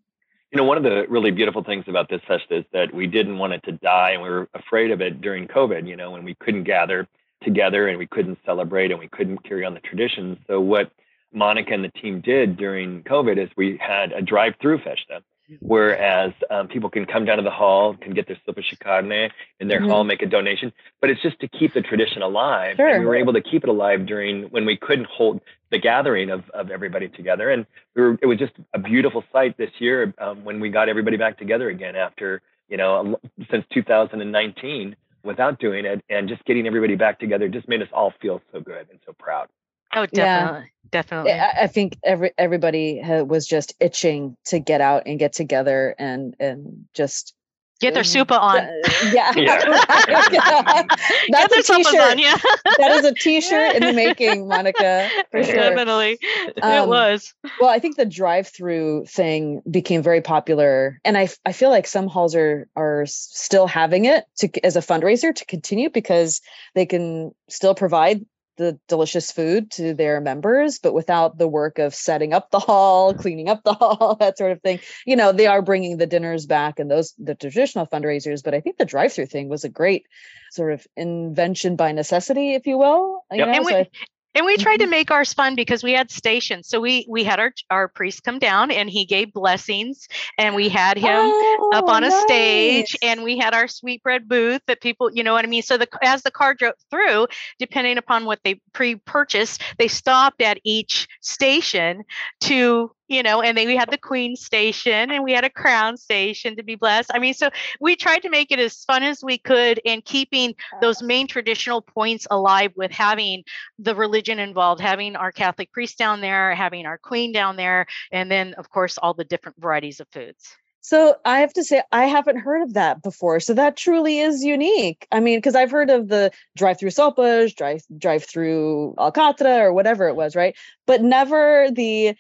You 0.56 0.62
know, 0.62 0.68
one 0.68 0.78
of 0.78 0.84
the 0.84 1.06
really 1.10 1.32
beautiful 1.32 1.66
things 1.66 1.84
about 1.90 2.08
this 2.08 2.22
festa 2.26 2.60
is 2.60 2.66
that 2.72 2.94
we 2.94 3.08
didn't 3.08 3.38
want 3.38 3.52
it 3.52 3.62
to 3.64 3.74
die 3.74 4.12
and 4.12 4.22
we 4.22 4.30
were 4.30 4.48
afraid 4.54 4.90
of 4.90 5.02
it 5.02 5.20
during 5.20 5.50
COVID, 5.50 5.86
you 5.86 5.98
know, 5.98 6.12
when 6.12 6.24
we 6.24 6.34
couldn't 6.36 6.64
gather 6.64 7.10
together 7.44 7.90
and 7.90 7.98
we 7.98 8.08
couldn't 8.08 8.40
celebrate 8.46 8.90
and 8.90 8.98
we 8.98 9.10
couldn't 9.10 9.44
carry 9.44 9.66
on 9.66 9.74
the 9.74 9.82
traditions. 9.82 10.38
So 10.48 10.62
what 10.62 10.94
Monica 11.34 11.74
and 11.74 11.84
the 11.84 11.90
team 11.90 12.22
did 12.22 12.56
during 12.56 13.04
COVID 13.04 13.38
is 13.38 13.50
we 13.58 13.78
had 13.86 14.14
a 14.14 14.22
drive-through 14.22 14.78
festa 14.78 15.22
whereas 15.60 16.34
um, 16.50 16.68
people 16.68 16.90
can 16.90 17.06
come 17.06 17.26
down 17.26 17.38
to 17.38 17.44
the 17.44 17.52
hall, 17.52 17.96
can 17.96 18.14
get 18.14 18.28
their 18.28 18.38
sopa 18.48 18.64
carne 18.80 19.32
in 19.60 19.68
their 19.68 19.80
mm-hmm. 19.80 19.90
hall, 19.90 20.04
make 20.04 20.22
a 20.22 20.26
donation. 20.26 20.74
But 21.02 21.10
it's 21.10 21.22
just 21.22 21.40
to 21.42 21.48
keep 21.48 21.74
the 21.74 21.82
tradition 21.82 22.22
alive. 22.22 22.76
Sure. 22.78 22.88
And 22.88 23.00
we 23.00 23.06
were 23.06 23.16
able 23.16 23.34
to 23.34 23.42
keep 23.42 23.64
it 23.64 23.70
alive 23.70 24.06
during 24.06 24.44
when 24.46 24.66
we 24.66 24.78
couldn't 24.78 25.08
hold 25.08 25.42
the 25.72 25.80
gathering 25.80 26.30
of, 26.30 26.50
of 26.52 26.72
everybody 26.72 27.10
together. 27.10 27.50
And 27.50 27.66
we 27.96 28.02
were, 28.02 28.18
it 28.22 28.26
was 28.26 28.38
just 28.38 28.54
a 28.74 28.80
beautiful 28.80 29.24
sight 29.32 29.58
this 29.58 29.72
year 29.80 30.14
um, 30.20 30.44
when 30.44 30.60
we 30.60 30.70
got 30.70 30.90
everybody 30.90 31.18
back 31.18 31.38
together 31.38 31.70
again 31.70 31.96
after, 31.96 32.42
you 32.70 32.78
know, 32.78 33.20
since 33.52 33.66
2019 33.74 34.96
without 35.24 35.60
doing 35.60 35.86
it 35.86 36.04
and 36.10 36.30
just 36.30 36.46
getting 36.46 36.68
everybody 36.68 36.96
back 36.96 37.20
together 37.20 37.50
just 37.50 37.68
made 37.68 37.82
us 37.82 37.88
all 37.92 38.14
feel 38.22 38.42
so 38.52 38.60
good 38.60 38.88
and 38.90 39.00
so 39.06 39.14
proud. 39.14 39.48
Oh, 39.96 40.06
definitely, 40.06 40.62
yeah. 40.62 40.90
definitely. 40.92 41.32
I, 41.32 41.68
think 41.68 41.98
every 42.04 42.32
everybody 42.38 43.02
was 43.04 43.48
just 43.48 43.74
itching 43.80 44.38
to 44.46 44.60
get 44.60 44.82
out 44.82 45.04
and 45.06 45.18
get 45.18 45.34
together 45.34 45.96
and 45.98 46.36
and 46.40 46.86
just 46.94 47.34
Get 47.82 47.94
their 47.94 48.06
super 48.06 48.36
on. 48.36 48.60
Uh, 48.60 48.70
yeah. 49.12 49.34
yeah. 49.36 49.60
That's 51.30 51.70
a 51.70 51.74
t-shirt. 51.74 52.12
On, 52.12 52.18
yeah. 52.18 52.38
that 52.78 52.92
is 52.92 53.04
a 53.04 53.14
t-shirt 53.14 53.76
in 53.76 53.84
the 53.84 53.92
making, 53.92 54.48
Monica, 54.48 55.10
for 55.32 55.44
sure. 55.44 55.56
Definitely. 55.56 56.18
Um, 56.62 56.72
it 56.72 56.88
was. 56.88 57.34
Well, 57.60 57.70
I 57.70 57.80
think 57.80 57.98
the 57.98 58.06
drive-through 58.06 59.06
thing 59.08 59.62
became 59.70 60.02
very 60.02 60.22
popular. 60.22 61.02
And 61.04 61.18
I, 61.18 61.28
I 61.46 61.52
feel 61.52 61.70
like 61.70 61.86
some 61.86 62.08
halls 62.08 62.34
are 62.34 62.70
are 62.78 63.06
still 63.08 63.68
having 63.68 64.06
it 64.06 64.24
to 64.38 64.66
as 64.66 64.78
a 64.78 64.82
fundraiser 64.82 65.36
to 65.36 65.46
continue 65.46 65.90
because 65.90 66.40
they 66.76 66.86
can 66.86 67.36
still 67.50 67.76
provide 67.76 68.26
the 68.58 68.80
delicious 68.88 69.32
food 69.32 69.72
to 69.72 69.94
their 69.94 70.22
members, 70.22 70.80
but 70.80 70.94
without 70.94 71.38
the 71.38 71.48
work 71.48 71.80
of 71.80 71.94
setting 71.94 72.34
up 72.34 72.52
the 72.52 72.60
hall, 72.60 73.12
mm-hmm. 73.12 73.22
cleaning 73.22 73.50
up 73.50 73.64
the 73.64 73.74
hall, 73.80 74.16
that 74.20 74.38
sort 74.38 74.52
of 74.52 74.62
thing. 74.62 74.80
You 75.06 75.16
know, 75.16 75.32
they 75.32 75.48
are 75.48 75.62
bringing 75.62 75.98
the 75.98 76.08
dinners 76.08 76.46
back 76.46 76.80
and 76.80 76.90
those 76.90 77.14
the 77.18 77.36
traditional 77.36 77.88
fundraisers, 77.88 78.44
but 78.44 78.54
I 78.54 78.62
think 78.62 78.78
the 78.78 78.86
drive-through 78.86 79.28
thing 79.28 79.50
was 79.50 79.64
a 79.64 79.70
great 79.70 80.06
sort 80.52 80.74
of 80.74 80.88
invention 80.96 81.76
by 81.76 81.92
necessity, 81.92 82.54
if 82.54 82.68
you 82.68 82.78
will. 82.78 83.24
You 83.32 83.40
yep. 83.40 83.48
know, 83.48 83.54
and, 83.54 83.66
so 83.66 83.78
we, 83.78 83.90
and 84.36 84.46
we 84.46 84.58
tried 84.58 84.78
to 84.78 84.84
mm-hmm. 84.84 84.92
make 84.92 85.12
ours 85.12 85.34
fun 85.34 85.56
because 85.56 85.84
we 85.84 85.94
had 85.94 86.12
stations. 86.12 86.68
So 86.68 86.80
we 86.80 87.06
we 87.10 87.24
had 87.24 87.40
our 87.40 87.54
our 87.70 87.88
priest 87.88 88.24
come 88.24 88.38
down 88.38 88.70
and 88.70 88.90
he 88.90 89.06
gave 89.06 89.34
blessings 89.34 90.08
and 90.38 90.56
we 90.56 90.70
had 90.70 90.98
him 90.98 91.08
oh, 91.10 91.72
up 91.74 91.88
on 91.88 92.04
a 92.04 92.10
nice. 92.10 92.22
stage 92.24 92.98
and 93.02 93.24
we 93.24 93.38
had 93.38 93.54
our 93.54 93.68
sweetbread 93.68 94.28
booth 94.28 94.62
that 94.68 94.82
people, 94.82 95.10
you 95.12 95.24
know 95.24 95.34
what 95.34 95.46
I 95.46 95.48
mean? 95.48 95.64
So 95.64 95.78
the 95.78 95.88
as 96.04 96.22
the 96.24 96.32
car 96.32 96.54
drove 96.54 96.74
through, 96.92 97.28
depending 97.60 97.98
upon 97.98 98.26
what 98.26 98.40
they 98.44 98.62
pre-purchased, 98.74 99.62
they 99.80 99.88
stopped 99.88 100.42
at 100.42 100.60
each 100.64 101.08
station 101.22 102.04
to 102.42 102.92
you 103.08 103.22
know, 103.24 103.42
and 103.42 103.58
then 103.58 103.68
we 103.68 103.76
had 103.76 103.92
the 103.92 103.98
Queen 103.98 104.36
station 104.36 105.12
and 105.12 105.24
we 105.24 105.34
had 105.34 105.44
a 105.44 105.50
Crown 105.50 105.98
station 105.98 106.56
to 106.56 106.64
be 106.64 106.76
blessed. 106.76 107.12
I 107.14 107.20
mean, 107.20 107.34
so 107.34 107.50
we 107.80 107.96
tried 107.96 108.24
to 108.24 108.30
make 108.30 108.52
it 108.52 108.60
as 108.60 108.84
fun 108.84 109.04
as 109.04 109.24
we 109.24 109.38
could 109.38 109.80
and 109.86 110.04
keeping 110.04 110.56
those 110.82 111.02
main 111.04 111.28
traditional 111.28 111.82
points 111.82 112.26
alive 112.32 112.72
with 112.76 112.92
having 112.92 113.44
the 113.78 113.96
religion 113.96 114.40
involved, 114.40 114.82
having 114.82 115.16
our 115.16 115.32
Catholic 115.32 115.72
priest 115.72 115.98
down 115.98 116.22
there, 116.22 116.56
having 116.56 116.86
our 116.86 116.98
Queen 116.98 117.32
down 117.32 117.56
there, 117.56 117.86
and 118.12 118.32
then, 118.32 118.54
of 118.56 118.70
course, 118.70 118.98
all 118.98 119.14
the 119.14 119.24
different 119.24 119.60
varieties 119.62 120.00
of 120.00 120.08
foods. 120.10 120.56
So 120.82 121.16
I 121.26 121.40
have 121.40 121.52
to 121.54 121.64
say, 121.64 121.82
I 121.92 122.06
haven't 122.06 122.38
heard 122.38 122.62
of 122.62 122.76
that 122.76 123.02
before. 123.02 123.40
So 123.40 123.56
that 123.56 123.76
truly 123.76 124.20
is 124.20 124.44
unique. 124.44 125.08
I 125.12 125.20
mean, 125.20 125.40
because 125.40 125.56
I've 125.56 125.72
heard 125.72 125.90
of 125.90 126.10
the 126.10 126.32
drive-through 126.56 126.92
sopas, 126.92 127.56
drive 127.56 127.82
drive-through 127.98 128.94
alcatra, 129.00 129.62
or 129.62 129.74
whatever 129.74 130.08
it 130.08 130.16
was, 130.16 130.36
right? 130.36 130.56
But 130.86 131.02
never 131.02 131.72
the 131.72 132.16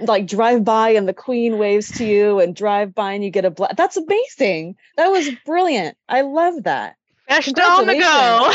like 0.00 0.26
drive 0.26 0.64
by 0.64 0.90
and 0.90 1.08
the 1.08 1.14
queen 1.14 1.58
waves 1.58 1.90
to 1.90 2.04
you 2.04 2.38
and 2.40 2.54
drive 2.54 2.94
by 2.94 3.12
and 3.12 3.24
you 3.24 3.30
get 3.30 3.44
a 3.44 3.50
black 3.50 3.76
that's 3.76 3.96
amazing 3.96 4.76
that 4.96 5.08
was 5.08 5.28
brilliant 5.44 5.96
i 6.08 6.20
love 6.20 6.62
that 6.64 6.96
Festa 7.28 7.62
on 7.62 7.86
the 7.86 7.94
go. 7.94 8.52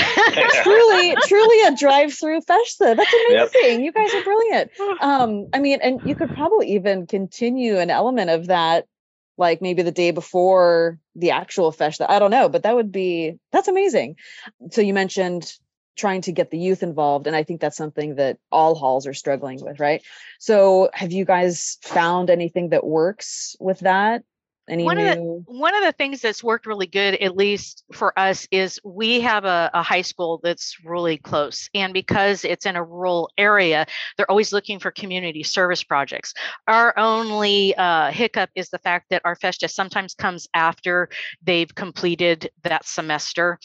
truly, 0.63 1.15
truly 1.27 1.61
a 1.63 1.75
drive-through 1.75 2.41
festa. 2.41 2.93
That's 2.95 3.13
amazing. 3.13 3.83
Yep. 3.83 3.85
You 3.85 3.91
guys 3.91 4.13
are 4.13 4.23
brilliant. 4.23 4.71
Um, 5.01 5.47
I 5.53 5.59
mean, 5.59 5.79
and 5.81 6.01
you 6.03 6.13
could 6.13 6.29
probably 6.33 6.73
even 6.73 7.07
continue 7.07 7.77
an 7.77 7.89
element 7.89 8.29
of 8.29 8.47
that, 8.47 8.85
like 9.37 9.61
maybe 9.61 9.81
the 9.81 9.91
day 9.91 10.11
before 10.11 10.99
the 11.15 11.31
actual 11.31 11.71
festa. 11.71 12.09
I 12.11 12.19
don't 12.19 12.31
know, 12.31 12.49
but 12.49 12.63
that 12.63 12.75
would 12.75 12.91
be 12.91 13.37
that's 13.51 13.69
amazing. 13.69 14.17
So 14.71 14.81
you 14.81 14.93
mentioned 14.93 15.53
trying 15.99 16.21
to 16.21 16.31
get 16.31 16.49
the 16.49 16.57
youth 16.57 16.81
involved 16.81 17.27
and 17.27 17.35
i 17.35 17.43
think 17.43 17.59
that's 17.61 17.77
something 17.77 18.15
that 18.15 18.37
all 18.51 18.75
halls 18.75 19.05
are 19.05 19.13
struggling 19.13 19.63
with 19.63 19.79
right? 19.79 20.03
So 20.39 20.89
have 20.93 21.11
you 21.11 21.25
guys 21.25 21.77
found 21.81 22.29
anything 22.29 22.69
that 22.69 22.85
works 22.85 23.55
with 23.59 23.79
that 23.79 24.23
any 24.69 24.83
one 24.83 24.97
new... 24.97 25.07
of 25.07 25.15
the 25.17 25.23
one 25.47 25.75
of 25.75 25.83
the 25.83 25.91
things 25.91 26.21
that's 26.21 26.43
worked 26.43 26.65
really 26.65 26.87
good, 26.87 27.15
at 27.15 27.35
least 27.35 27.83
for 27.91 28.17
us, 28.17 28.47
is 28.51 28.79
we 28.83 29.19
have 29.21 29.45
a, 29.45 29.71
a, 29.73 29.81
high 29.81 30.01
school 30.01 30.39
that's 30.43 30.77
really 30.85 31.17
close, 31.17 31.69
and 31.73 31.93
because 31.93 32.45
it's 32.45 32.65
in 32.65 32.75
a 32.75 32.83
rural 32.83 33.29
area, 33.37 33.85
they're 34.15 34.29
always 34.29 34.53
looking 34.53 34.79
for 34.79 34.91
community 34.91 35.43
service 35.43 35.83
projects. 35.83 36.33
Our 36.67 36.97
only 36.97 37.75
uh, 37.75 38.11
hiccup 38.11 38.49
is 38.55 38.69
the 38.69 38.77
fact 38.77 39.07
that 39.09 39.21
our 39.25 39.35
festa 39.35 39.67
sometimes 39.67 40.13
comes 40.13 40.47
after 40.53 41.09
they've 41.41 41.73
completed 41.73 42.51
that 42.63 42.85
semester, 42.85 43.59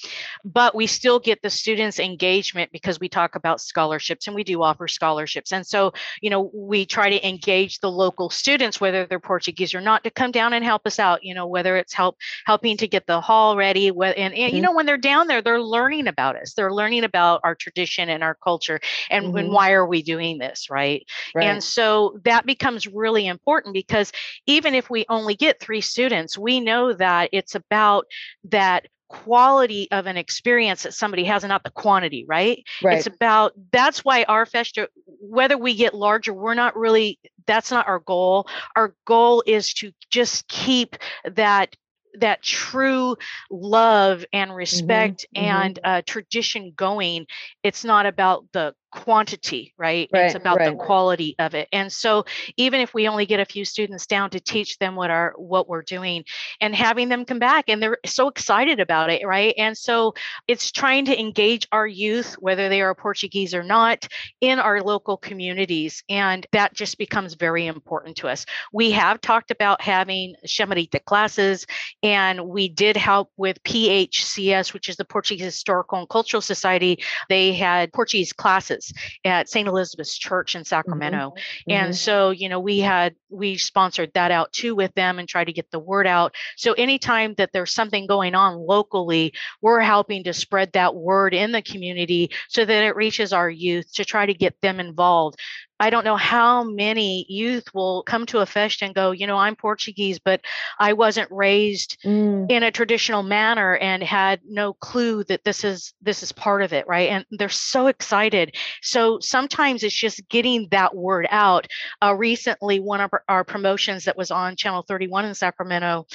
but 0.44 0.74
we 0.74 0.86
still 0.86 1.20
get 1.20 1.42
the 1.42 1.50
students' 1.50 1.98
engagement 1.98 2.72
because 2.72 2.98
we 2.98 3.08
talk 3.08 3.34
about 3.34 3.60
scholarships 3.60 4.26
and 4.26 4.34
we 4.34 4.44
do 4.44 4.62
offer 4.62 4.88
scholarships, 4.88 5.52
and 5.52 5.66
so 5.66 5.92
you 6.22 6.30
know 6.30 6.50
we 6.54 6.86
try 6.86 7.10
to 7.10 7.28
engage 7.28 7.80
the 7.80 7.90
local 7.90 8.30
students, 8.30 8.80
whether 8.80 9.06
they're 9.06 9.20
Portuguese 9.20 9.74
or 9.74 9.80
not, 9.80 10.04
to 10.04 10.10
come 10.10 10.30
down 10.30 10.52
and 10.52 10.64
help 10.64 10.86
us 10.86 10.93
us 10.94 10.98
out 10.98 11.24
you 11.24 11.34
know 11.34 11.46
whether 11.46 11.76
it's 11.76 11.92
help 11.92 12.16
helping 12.46 12.76
to 12.76 12.86
get 12.86 13.06
the 13.06 13.20
hall 13.20 13.56
ready 13.56 13.88
and, 13.88 14.00
and 14.00 14.34
mm-hmm. 14.34 14.56
you 14.56 14.62
know 14.62 14.72
when 14.72 14.86
they're 14.86 14.96
down 14.96 15.26
there 15.26 15.42
they're 15.42 15.60
learning 15.60 16.06
about 16.06 16.36
us 16.36 16.54
they're 16.54 16.72
learning 16.72 17.04
about 17.04 17.40
our 17.44 17.54
tradition 17.54 18.08
and 18.08 18.22
our 18.22 18.36
culture 18.42 18.80
and, 19.10 19.26
mm-hmm. 19.26 19.52
why 19.52 19.72
are 19.72 19.86
we 19.86 20.02
doing 20.02 20.38
this 20.38 20.68
right? 20.70 21.06
right 21.34 21.44
and 21.44 21.62
so 21.62 22.18
that 22.24 22.46
becomes 22.46 22.86
really 22.86 23.26
important 23.26 23.74
because 23.74 24.12
even 24.46 24.74
if 24.74 24.88
we 24.90 25.04
only 25.08 25.34
get 25.34 25.60
three 25.60 25.80
students 25.80 26.38
we 26.38 26.60
know 26.60 26.92
that 26.92 27.28
it's 27.32 27.54
about 27.54 28.06
that 28.44 28.86
quality 29.22 29.88
of 29.90 30.06
an 30.06 30.16
experience 30.16 30.82
that 30.82 30.94
somebody 30.94 31.24
has 31.24 31.44
and 31.44 31.48
not 31.48 31.62
the 31.62 31.70
quantity 31.70 32.24
right? 32.28 32.64
right 32.82 32.98
it's 32.98 33.06
about 33.06 33.52
that's 33.72 34.04
why 34.04 34.24
our 34.24 34.46
festa 34.46 34.88
whether 35.20 35.56
we 35.56 35.74
get 35.74 35.94
larger 35.94 36.34
we're 36.34 36.54
not 36.54 36.76
really 36.76 37.18
that's 37.46 37.70
not 37.70 37.86
our 37.86 38.00
goal 38.00 38.48
our 38.76 38.94
goal 39.06 39.42
is 39.46 39.72
to 39.72 39.92
just 40.10 40.46
keep 40.48 40.96
that 41.24 41.74
that 42.18 42.42
true 42.42 43.16
love 43.50 44.24
and 44.32 44.50
mm-hmm, 44.50 44.58
respect 44.58 45.26
mm-hmm, 45.36 45.44
and 45.44 45.74
mm-hmm. 45.76 45.98
Uh, 45.98 46.02
tradition 46.06 46.72
going 46.76 47.26
it's 47.62 47.84
not 47.84 48.06
about 48.06 48.44
the 48.52 48.74
quantity, 48.94 49.74
right? 49.76 50.08
right 50.12 50.26
it's 50.26 50.36
about 50.36 50.58
right. 50.58 50.70
the 50.70 50.76
quality 50.76 51.34
of 51.40 51.54
it. 51.54 51.68
And 51.72 51.92
so 51.92 52.24
even 52.56 52.80
if 52.80 52.94
we 52.94 53.08
only 53.08 53.26
get 53.26 53.40
a 53.40 53.44
few 53.44 53.64
students 53.64 54.06
down 54.06 54.30
to 54.30 54.40
teach 54.40 54.78
them 54.78 54.94
what 54.94 55.10
our 55.10 55.34
what 55.36 55.68
we're 55.68 55.82
doing 55.82 56.24
and 56.60 56.74
having 56.74 57.08
them 57.08 57.24
come 57.24 57.40
back 57.40 57.64
and 57.68 57.82
they're 57.82 57.98
so 58.06 58.28
excited 58.28 58.78
about 58.78 59.10
it, 59.10 59.26
right? 59.26 59.52
And 59.58 59.76
so 59.76 60.14
it's 60.46 60.70
trying 60.70 61.06
to 61.06 61.20
engage 61.20 61.66
our 61.72 61.86
youth, 61.86 62.34
whether 62.34 62.68
they 62.68 62.82
are 62.82 62.94
Portuguese 62.94 63.52
or 63.52 63.64
not, 63.64 64.06
in 64.40 64.60
our 64.60 64.80
local 64.80 65.16
communities. 65.16 66.04
And 66.08 66.46
that 66.52 66.74
just 66.74 66.96
becomes 66.96 67.34
very 67.34 67.66
important 67.66 68.16
to 68.18 68.28
us. 68.28 68.46
We 68.72 68.92
have 68.92 69.20
talked 69.20 69.50
about 69.50 69.80
having 69.82 70.36
Chamarita 70.46 71.04
classes, 71.04 71.66
and 72.02 72.46
we 72.46 72.68
did 72.68 72.96
help 72.96 73.32
with 73.36 73.62
PHCS, 73.64 74.72
which 74.72 74.88
is 74.88 74.96
the 74.96 75.04
Portuguese 75.04 75.44
Historical 75.44 75.98
and 75.98 76.08
Cultural 76.08 76.40
Society. 76.40 77.02
They 77.28 77.52
had 77.52 77.92
Portuguese 77.92 78.32
classes 78.32 78.83
at 79.24 79.48
St. 79.48 79.68
Elizabeth's 79.68 80.16
Church 80.16 80.54
in 80.54 80.60
mm-hmm. 80.60 80.66
Sacramento. 80.66 81.30
Mm-hmm. 81.30 81.70
And 81.70 81.86
mm-hmm. 81.86 81.92
so, 81.92 82.30
you 82.30 82.48
know, 82.48 82.60
we 82.60 82.80
had 82.80 83.14
we 83.30 83.56
sponsored 83.56 84.12
that 84.14 84.30
out 84.30 84.52
too 84.52 84.74
with 84.74 84.94
them 84.94 85.18
and 85.18 85.28
try 85.28 85.44
to 85.44 85.52
get 85.52 85.70
the 85.70 85.78
word 85.78 86.06
out. 86.06 86.34
So 86.56 86.72
anytime 86.74 87.34
that 87.34 87.50
there's 87.52 87.74
something 87.74 88.06
going 88.06 88.34
on 88.34 88.56
locally, 88.56 89.34
we're 89.60 89.80
helping 89.80 90.24
to 90.24 90.32
spread 90.32 90.72
that 90.72 90.94
word 90.94 91.34
in 91.34 91.52
the 91.52 91.62
community 91.62 92.30
so 92.48 92.64
that 92.64 92.84
it 92.84 92.96
reaches 92.96 93.32
our 93.32 93.50
youth 93.50 93.92
to 93.94 94.04
try 94.04 94.26
to 94.26 94.34
get 94.34 94.60
them 94.60 94.80
involved. 94.80 95.38
I 95.80 95.90
don't 95.90 96.04
know 96.04 96.16
how 96.16 96.62
many 96.62 97.26
youth 97.28 97.64
will 97.74 98.02
come 98.04 98.26
to 98.26 98.38
a 98.38 98.46
fest 98.46 98.82
and 98.82 98.94
go, 98.94 99.10
you 99.10 99.26
know, 99.26 99.36
I'm 99.36 99.56
Portuguese, 99.56 100.18
but 100.18 100.40
I 100.78 100.92
wasn't 100.92 101.30
raised 101.30 101.98
mm. 102.04 102.50
in 102.50 102.62
a 102.62 102.70
traditional 102.70 103.22
manner 103.22 103.76
and 103.76 104.02
had 104.02 104.40
no 104.46 104.74
clue 104.74 105.24
that 105.24 105.42
this 105.44 105.64
is 105.64 105.92
this 106.00 106.22
is 106.22 106.32
part 106.32 106.62
of 106.62 106.72
it, 106.72 106.86
right? 106.86 107.10
And 107.10 107.26
they're 107.32 107.48
so 107.48 107.88
excited. 107.88 108.54
So 108.82 109.18
sometimes 109.20 109.82
it's 109.82 109.94
just 109.94 110.28
getting 110.28 110.68
that 110.70 110.94
word 110.94 111.26
out. 111.30 111.66
Uh, 112.00 112.14
recently, 112.14 112.78
one 112.78 113.00
of 113.00 113.10
our, 113.12 113.24
our 113.28 113.44
promotions 113.44 114.04
that 114.04 114.16
was 114.16 114.30
on 114.30 114.56
Channel 114.56 114.84
31 114.86 115.24
in 115.24 115.34
Sacramento, 115.34 116.06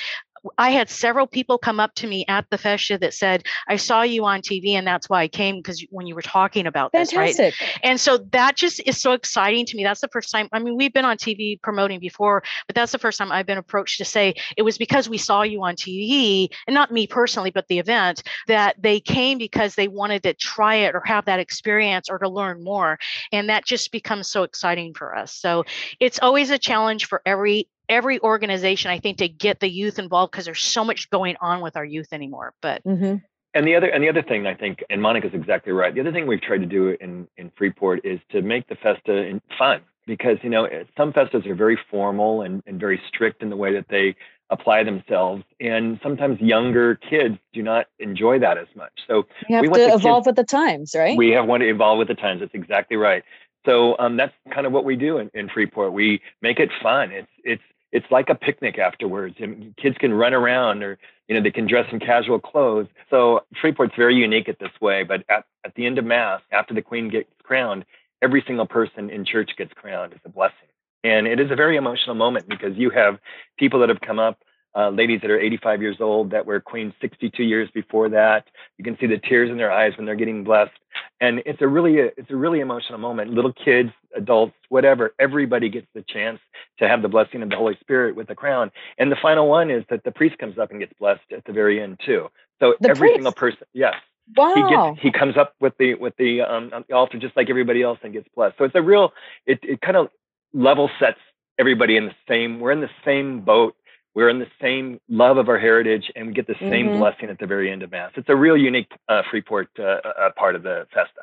I 0.58 0.72
had 0.72 0.90
several 0.90 1.28
people 1.28 1.58
come 1.58 1.80
up 1.80 1.96
to 1.96 2.08
me 2.08 2.26
at 2.28 2.46
the 2.50 2.58
festa 2.58 2.98
that 3.00 3.14
said, 3.14 3.46
I 3.68 3.76
saw 3.76 4.02
you 4.02 4.26
on 4.26 4.42
TV 4.42 4.72
and 4.72 4.86
that's 4.86 5.10
why 5.10 5.24
I 5.24 5.28
came 5.28 5.58
because 5.58 5.86
when 5.90 6.08
you 6.08 6.16
were 6.16 6.22
talking 6.22 6.68
about 6.68 6.92
Fantastic. 6.92 7.38
this, 7.38 7.62
right? 7.62 7.80
And 7.84 8.00
so 8.00 8.18
that 8.32 8.56
just 8.56 8.82
is 8.86 9.02
so 9.02 9.14
exciting 9.14 9.66
to 9.68 9.78
me. 9.78 9.84
That's 9.84 10.02
the 10.02 10.08
first 10.10 10.32
time. 10.32 10.48
I 10.52 10.60
mean, 10.60 10.76
we've 10.78 10.94
been 10.94 11.06
on 11.06 11.18
TV 11.18 11.62
promoting 11.62 12.00
before, 12.00 12.44
but 12.68 12.76
that's 12.76 12.92
the 12.92 12.98
first 12.98 13.18
time 13.18 13.32
I've 13.32 13.46
been 13.46 13.58
approached 13.58 13.98
to 13.98 14.06
say 14.06 14.36
it 14.58 14.64
was 14.64 14.78
because 14.78 15.10
we 15.10 15.18
saw 15.18 15.44
you 15.44 15.64
on 15.64 15.76
TV 15.76 16.50
and 16.68 16.74
not 16.74 16.92
me 16.92 17.08
personally, 17.08 17.52
but 17.52 17.68
the 17.68 17.80
event 17.80 18.24
that 18.48 18.82
they 18.82 19.00
came 19.00 19.38
because 19.38 19.76
they 19.76 19.88
wanted 19.88 20.24
to 20.24 20.34
try 20.34 20.76
it 20.76 20.96
or 20.96 21.02
have 21.06 21.26
that 21.26 21.40
experience 21.40 22.10
or 22.10 22.20
to 22.20 22.30
learn 22.30 22.64
more. 22.64 22.98
And 23.32 23.50
that 23.50 23.66
just 23.66 23.92
becomes 23.92 24.30
so 24.30 24.44
exciting 24.44 24.94
for 24.94 25.16
us. 25.16 25.34
So 25.34 25.66
it's 26.00 26.20
always 26.20 26.50
a 26.50 26.58
challenge 26.58 27.08
for 27.08 27.22
every 27.26 27.68
every 27.90 28.20
organization 28.22 28.92
i 28.92 29.00
think 29.00 29.18
to 29.18 29.28
get 29.28 29.60
the 29.60 29.70
youth 29.70 30.00
involved 30.00 30.32
because 30.32 30.46
there's 30.46 30.62
so 30.62 30.84
much 30.84 31.10
going 31.10 31.36
on 31.42 31.62
with 31.62 31.76
our 31.76 31.86
youth 31.86 32.14
anymore 32.14 32.54
but 32.62 32.84
mm-hmm. 32.86 33.16
and 33.54 33.68
the 33.68 33.76
other 33.76 33.88
and 33.88 34.04
the 34.04 34.10
other 34.10 34.24
thing 34.24 34.48
i 34.48 34.54
think 34.54 34.84
and 34.90 35.02
monica's 35.02 35.34
exactly 35.34 35.74
right 35.74 35.94
the 35.96 36.02
other 36.02 36.12
thing 36.12 36.28
we've 36.28 36.42
tried 36.42 36.60
to 36.60 36.66
do 36.66 36.96
in 37.02 37.28
in 37.38 37.52
freeport 37.58 38.00
is 38.06 38.20
to 38.32 38.42
make 38.42 38.68
the 38.68 38.76
festa 38.76 39.40
fun 39.58 39.82
because 40.10 40.38
you 40.42 40.50
know 40.50 40.68
some 40.98 41.14
festas 41.14 41.46
are 41.46 41.56
very 41.56 41.78
formal 41.90 42.42
and, 42.42 42.64
and 42.66 42.80
very 42.80 43.00
strict 43.08 43.44
in 43.44 43.50
the 43.50 43.56
way 43.56 43.74
that 43.74 43.86
they 43.90 44.16
apply 44.50 44.84
themselves 44.84 45.44
and 45.60 46.00
sometimes 46.02 46.40
younger 46.42 46.96
kids 46.96 47.38
do 47.54 47.62
not 47.62 47.86
enjoy 48.00 48.40
that 48.40 48.58
as 48.58 48.68
much. 48.76 48.92
So 49.08 49.28
you 49.48 49.56
have 49.56 49.62
we 49.62 49.70
to 49.70 49.94
evolve 49.94 50.24
kids, 50.24 50.28
with 50.28 50.36
the 50.36 50.44
times 50.44 50.96
right? 50.98 51.16
We 51.16 51.30
have 51.30 51.46
want 51.46 51.62
to 51.62 51.70
evolve 51.70 52.00
with 52.00 52.08
the 52.08 52.16
times 52.16 52.42
that's 52.42 52.54
exactly 52.54 52.98
right. 52.98 53.24
So 53.66 53.96
um, 54.00 54.18
that's 54.18 54.34
kind 54.52 54.66
of 54.66 54.74
what 54.74 54.86
we 54.86 54.96
do 54.96 55.20
in, 55.20 55.30
in 55.34 55.50
freeport 55.50 55.94
we 55.94 56.22
make 56.42 56.60
it 56.60 56.70
fun 56.82 57.12
it's 57.12 57.30
it's 57.44 57.64
it's 57.92 58.06
like 58.12 58.30
a 58.30 58.36
picnic 58.36 58.78
afterwards 58.78 59.36
and 59.40 59.76
kids 59.78 59.98
can 59.98 60.14
run 60.14 60.34
around 60.34 60.84
or 60.84 60.98
you 61.28 61.36
know 61.36 61.42
they 61.42 61.52
can 61.52 61.68
dress 61.68 61.88
in 61.92 62.00
casual 62.00 62.40
clothes. 62.40 62.88
So 63.10 63.42
freeport's 63.62 63.96
very 63.98 64.16
unique 64.16 64.50
at 64.50 64.60
this 64.60 64.72
way 64.82 65.04
but 65.04 65.24
at, 65.30 65.46
at 65.66 65.76
the 65.76 65.86
end 65.86 65.98
of 65.98 66.06
mass 66.06 66.42
after 66.52 66.74
the 66.74 66.82
queen 66.82 67.10
gets 67.10 67.30
crowned 67.44 67.86
every 68.22 68.44
single 68.46 68.68
person 68.68 69.10
in 69.10 69.26
church 69.26 69.52
gets 69.58 69.74
crowned. 69.74 70.14
As 70.14 70.20
a 70.26 70.30
blessing. 70.30 70.56
And 71.04 71.28
it 71.28 71.40
is 71.40 71.50
a 71.52 71.56
very 71.56 71.78
emotional 71.78 72.16
moment 72.16 72.48
because 72.50 72.76
you 72.76 72.90
have 72.90 73.20
people 73.58 73.80
that 73.80 73.90
have 73.90 74.02
come 74.02 74.20
up 74.20 74.40
uh, 74.80 74.90
ladies 74.90 75.20
that 75.22 75.30
are 75.30 75.40
85 75.40 75.82
years 75.82 75.98
old 76.00 76.32
that 76.32 76.46
were 76.46 76.62
queens 76.62 76.94
62 77.02 77.44
years 77.44 77.70
before 77.74 78.08
that. 78.10 78.46
You 78.78 78.84
can 78.86 78.98
see 79.00 79.08
the 79.08 79.18
tears 79.18 79.50
in 79.50 79.58
their 79.58 79.72
eyes 79.72 79.92
when 79.98 80.06
they're 80.06 80.16
getting 80.16 80.44
blessed, 80.46 80.72
and 81.20 81.42
it's 81.46 81.62
a 81.62 81.68
really 81.68 81.98
it's 81.98 82.32
a 82.32 82.36
really 82.36 82.62
emotional 82.62 82.98
moment. 82.98 83.34
Little 83.34 83.52
kids, 83.52 83.92
adults, 84.16 84.56
whatever, 84.70 85.14
everybody 85.20 85.70
gets 85.70 85.88
the 85.94 86.04
chance 86.08 86.40
to 86.78 86.88
have 86.88 87.02
the 87.02 87.10
blessing 87.10 87.42
of 87.42 87.50
the 87.50 87.58
Holy 87.58 87.78
Spirit 87.82 88.16
with 88.16 88.28
the 88.28 88.36
crown. 88.36 88.72
And 88.98 89.12
the 89.12 89.18
final 89.22 89.50
one 89.50 89.70
is 89.70 89.84
that 89.90 90.04
the 90.06 90.12
priest 90.12 90.38
comes 90.38 90.58
up 90.58 90.72
and 90.72 90.80
gets 90.80 90.94
blessed 90.98 91.30
at 91.36 91.44
the 91.44 91.52
very 91.52 91.82
end 91.82 92.00
too. 92.06 92.30
So 92.60 92.76
the 92.80 92.90
every 92.90 93.10
priest? 93.10 93.16
single 93.18 93.34
person, 93.34 93.68
yes. 93.74 93.96
Wow. 94.36 94.54
He 94.56 94.62
gets 94.62 95.04
he 95.04 95.12
comes 95.12 95.36
up 95.36 95.56
with 95.60 95.78
the 95.78 95.96
with 95.96 96.16
the 96.18 96.42
um 96.42 96.72
the 96.88 96.96
altar 96.96 97.18
just 97.20 97.36
like 97.36 97.50
everybody 97.50 97.82
else 97.82 98.00
and 98.04 98.14
gets 98.14 98.30
blessed. 98.34 98.56
So 98.58 98.64
it's 98.64 98.76
a 98.76 98.82
real 98.82 99.12
it 99.46 99.60
it 99.64 99.82
kind 99.82 99.98
of 99.98 100.10
level 100.54 100.90
sets 101.00 101.20
everybody 101.60 101.98
in 101.98 102.06
the 102.06 102.16
same 102.28 102.60
we're 102.60 102.72
in 102.72 102.80
the 102.80 102.90
same 103.04 103.42
boat 103.42 103.76
we're 104.20 104.28
in 104.28 104.40
the 104.40 104.52
same 104.62 105.00
love 105.08 105.38
of 105.38 105.48
our 105.48 105.58
heritage 105.58 106.12
and 106.14 106.28
we 106.28 106.34
get 106.34 106.46
the 106.46 106.56
same 106.60 106.88
mm-hmm. 106.88 107.00
blessing 107.00 107.30
at 107.30 107.40
the 107.40 107.48
very 107.48 107.72
end 107.72 107.84
of 107.84 107.92
mass. 107.92 108.12
It's 108.16 108.28
a 108.28 108.36
real 108.36 108.58
unique 108.58 108.92
uh, 109.08 109.22
freeport 109.32 109.70
uh, 109.80 109.84
uh, 109.84 110.32
part 110.36 110.56
of 110.56 110.64
the 110.64 110.88
festa. 110.94 111.22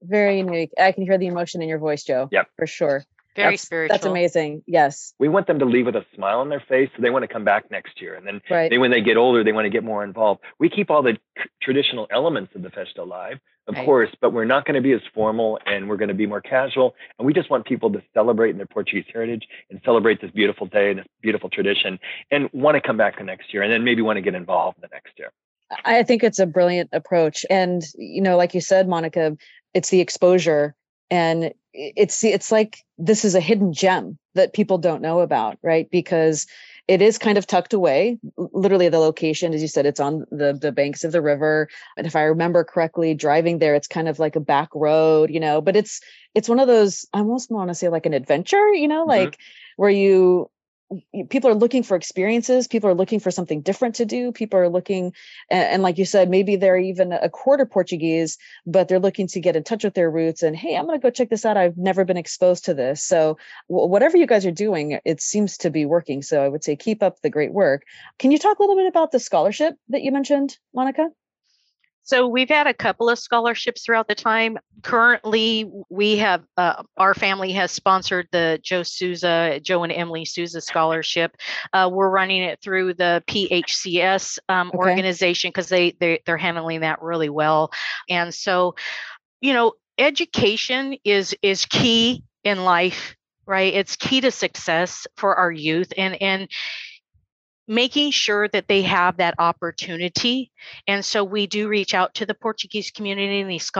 Very 0.00 0.38
unique. 0.38 0.70
I 0.80 0.92
can 0.92 1.04
hear 1.04 1.18
the 1.18 1.26
emotion 1.26 1.60
in 1.60 1.68
your 1.68 1.78
voice 1.78 2.04
joe. 2.04 2.30
Yeah 2.32 2.44
for 2.56 2.66
sure 2.66 3.04
very 3.34 3.52
that's, 3.52 3.62
spiritual. 3.62 3.94
That's 3.94 4.06
amazing. 4.06 4.62
Yes. 4.66 5.14
We 5.18 5.28
want 5.28 5.46
them 5.46 5.58
to 5.58 5.64
leave 5.64 5.86
with 5.86 5.96
a 5.96 6.04
smile 6.14 6.40
on 6.40 6.48
their 6.48 6.60
face, 6.60 6.90
so 6.94 7.02
they 7.02 7.10
want 7.10 7.22
to 7.22 7.28
come 7.28 7.44
back 7.44 7.70
next 7.70 8.00
year. 8.00 8.14
And 8.14 8.26
then 8.26 8.40
right. 8.50 8.70
they, 8.70 8.78
when 8.78 8.90
they 8.90 9.00
get 9.00 9.16
older, 9.16 9.42
they 9.42 9.52
want 9.52 9.64
to 9.66 9.70
get 9.70 9.84
more 9.84 10.04
involved. 10.04 10.40
We 10.58 10.68
keep 10.68 10.90
all 10.90 11.02
the 11.02 11.18
traditional 11.62 12.06
elements 12.10 12.54
of 12.54 12.62
the 12.62 12.70
festa 12.70 13.02
alive, 13.02 13.38
of 13.68 13.74
right. 13.74 13.84
course, 13.84 14.10
but 14.20 14.32
we're 14.32 14.44
not 14.44 14.64
going 14.64 14.74
to 14.74 14.80
be 14.80 14.92
as 14.92 15.00
formal, 15.14 15.58
and 15.66 15.88
we're 15.88 15.96
going 15.96 16.08
to 16.08 16.14
be 16.14 16.26
more 16.26 16.40
casual. 16.40 16.94
And 17.18 17.26
we 17.26 17.32
just 17.32 17.48
want 17.48 17.64
people 17.64 17.90
to 17.92 18.02
celebrate 18.14 18.50
in 18.50 18.56
their 18.56 18.66
Portuguese 18.66 19.04
heritage 19.12 19.46
and 19.70 19.80
celebrate 19.84 20.20
this 20.20 20.30
beautiful 20.30 20.66
day 20.66 20.90
and 20.90 20.98
this 20.98 21.06
beautiful 21.20 21.48
tradition, 21.48 21.98
and 22.30 22.48
want 22.52 22.74
to 22.74 22.80
come 22.80 22.96
back 22.96 23.18
the 23.18 23.24
next 23.24 23.54
year, 23.54 23.62
and 23.62 23.72
then 23.72 23.84
maybe 23.84 24.02
want 24.02 24.16
to 24.16 24.22
get 24.22 24.34
involved 24.34 24.78
the 24.80 24.88
next 24.92 25.18
year. 25.18 25.30
I 25.84 26.02
think 26.02 26.22
it's 26.22 26.38
a 26.38 26.44
brilliant 26.44 26.90
approach. 26.92 27.46
And, 27.48 27.82
you 27.96 28.20
know, 28.20 28.36
like 28.36 28.52
you 28.52 28.60
said, 28.60 28.88
Monica, 28.88 29.36
it's 29.72 29.88
the 29.88 30.00
exposure 30.00 30.74
and 31.10 31.54
it's 31.74 32.22
it's 32.24 32.52
like 32.52 32.84
this 32.98 33.24
is 33.24 33.34
a 33.34 33.40
hidden 33.40 33.72
gem 33.72 34.18
that 34.34 34.54
people 34.54 34.78
don't 34.78 35.02
know 35.02 35.20
about, 35.20 35.58
right? 35.62 35.90
Because 35.90 36.46
it 36.88 37.00
is 37.00 37.18
kind 37.18 37.38
of 37.38 37.46
tucked 37.46 37.72
away 37.72 38.18
literally 38.36 38.88
the 38.88 38.98
location 38.98 39.54
as 39.54 39.62
you 39.62 39.68
said 39.68 39.86
it's 39.86 40.00
on 40.00 40.26
the 40.30 40.52
the 40.52 40.72
banks 40.72 41.04
of 41.04 41.12
the 41.12 41.22
river 41.22 41.68
and 41.96 42.06
if 42.06 42.16
i 42.16 42.22
remember 42.22 42.64
correctly 42.64 43.14
driving 43.14 43.58
there 43.58 43.74
it's 43.74 43.86
kind 43.86 44.08
of 44.08 44.18
like 44.18 44.36
a 44.36 44.40
back 44.40 44.68
road 44.74 45.30
you 45.30 45.40
know 45.40 45.60
but 45.60 45.76
it's 45.76 46.00
it's 46.34 46.48
one 46.48 46.58
of 46.58 46.66
those 46.66 47.06
i 47.12 47.18
almost 47.18 47.50
want 47.50 47.68
to 47.68 47.74
say 47.74 47.88
like 47.88 48.06
an 48.06 48.14
adventure 48.14 48.72
you 48.74 48.88
know 48.88 49.02
mm-hmm. 49.02 49.24
like 49.24 49.38
where 49.76 49.90
you 49.90 50.50
people 51.28 51.50
are 51.50 51.54
looking 51.54 51.82
for 51.82 51.96
experiences 51.96 52.68
people 52.68 52.88
are 52.88 52.94
looking 52.94 53.20
for 53.20 53.30
something 53.30 53.60
different 53.60 53.94
to 53.94 54.04
do 54.04 54.32
people 54.32 54.58
are 54.58 54.68
looking 54.68 55.12
and, 55.50 55.68
and, 55.68 55.82
like 55.82 55.98
you 55.98 56.04
said 56.04 56.28
maybe 56.28 56.56
they're 56.56 56.78
even 56.78 57.12
a 57.12 57.28
quarter 57.28 57.66
portuguese 57.66 58.38
but 58.66 58.88
they're 58.88 59.00
looking 59.00 59.26
to 59.26 59.40
get 59.40 59.56
in 59.56 59.62
touch 59.62 59.84
with 59.84 59.94
their 59.94 60.10
roots 60.10 60.42
and 60.42 60.56
hey 60.56 60.76
i'm 60.76 60.86
going 60.86 60.98
to 60.98 61.02
go 61.02 61.10
check 61.10 61.30
this 61.30 61.44
out 61.44 61.56
i've 61.56 61.76
never 61.76 62.04
been 62.04 62.16
exposed 62.16 62.64
to 62.64 62.74
this. 62.74 63.02
So 63.02 63.38
whatever 63.68 64.16
you 64.16 64.26
guys 64.26 64.46
are 64.46 64.50
doing 64.52 64.98
it 65.04 65.20
seems 65.20 65.56
to 65.58 65.70
be 65.70 65.84
working 65.86 66.22
so 66.22 66.42
i 66.42 66.48
would 66.48 66.64
say 66.64 66.76
keep 66.76 67.02
up 67.02 67.20
the 67.20 67.30
great 67.30 67.52
work. 67.52 67.84
Can 68.18 68.30
you 68.30 68.38
talk 68.38 68.58
a 68.58 68.62
little 68.62 68.76
bit 68.76 68.86
about 68.86 69.12
the 69.12 69.20
scholarship 69.20 69.76
that 69.88 70.02
you 70.02 70.12
mentioned 70.12 70.58
monica 70.74 71.08
so 72.02 72.26
we've 72.26 72.48
had 72.48 72.66
a 72.66 72.74
couple 72.74 73.08
of 73.08 73.18
scholarships 73.18 73.84
throughout 73.84 74.08
the 74.08 74.14
time. 74.14 74.58
Currently, 74.82 75.70
we 75.88 76.16
have 76.16 76.42
uh, 76.56 76.82
our 76.96 77.14
family 77.14 77.52
has 77.52 77.70
sponsored 77.70 78.28
the 78.32 78.58
Joe 78.62 78.82
Souza, 78.82 79.60
Joe 79.62 79.84
and 79.84 79.92
Emily 79.92 80.24
Souza 80.24 80.60
scholarship. 80.60 81.36
Uh, 81.72 81.88
we're 81.92 82.10
running 82.10 82.42
it 82.42 82.60
through 82.60 82.94
the 82.94 83.22
PHCS 83.28 84.38
um, 84.48 84.68
okay. 84.68 84.78
organization 84.78 85.50
because 85.50 85.68
they, 85.68 85.92
they 86.00 86.20
they're 86.26 86.36
handling 86.36 86.80
that 86.80 87.00
really 87.02 87.28
well. 87.28 87.70
And 88.08 88.34
so, 88.34 88.74
you 89.40 89.52
know, 89.52 89.74
education 89.98 90.96
is 91.04 91.36
is 91.42 91.66
key 91.66 92.24
in 92.42 92.64
life 92.64 93.14
right 93.46 93.74
it's 93.74 93.94
key 93.96 94.20
to 94.20 94.30
success 94.30 95.06
for 95.16 95.36
our 95.36 95.52
youth 95.52 95.92
and 95.96 96.20
and 96.20 96.48
making 97.68 98.10
sure 98.10 98.48
that 98.48 98.66
they 98.68 98.82
have 98.82 99.16
that 99.16 99.34
opportunity. 99.38 100.50
And 100.86 101.04
so 101.04 101.22
we 101.22 101.46
do 101.46 101.68
reach 101.68 101.94
out 101.94 102.12
to 102.14 102.26
the 102.26 102.34
Portuguese 102.34 102.90
community, 102.90 103.40
and 103.40 103.50
these 103.50 103.70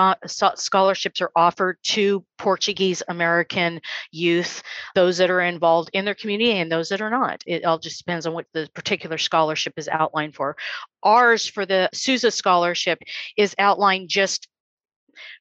scholarships 0.57 1.21
are 1.21 1.33
offered 1.35 1.79
to 1.85 2.25
Portuguese 2.39 3.03
American 3.09 3.81
youth, 4.11 4.62
those 4.95 5.19
that 5.19 5.31
are 5.31 5.41
involved 5.41 5.91
in 5.93 6.05
their 6.05 6.15
community 6.15 6.53
and 6.53 6.71
those 6.71 6.89
that 6.91 7.01
are 7.01 7.11
not. 7.11 7.43
It 7.47 7.65
all 7.65 7.79
just 7.79 7.99
depends 7.99 8.27
on 8.27 8.35
what 8.35 8.47
the 8.53 8.69
particular 8.75 9.19
scholarship 9.19 9.75
is 9.77 9.89
outlined 9.89 10.35
for. 10.35 10.57
Ours 11.03 11.47
for 11.47 11.67
the 11.67 11.89
Souza 11.93 12.31
scholarship 12.31 13.01
is 13.37 13.55
outlined 13.59 14.09
just 14.09 14.49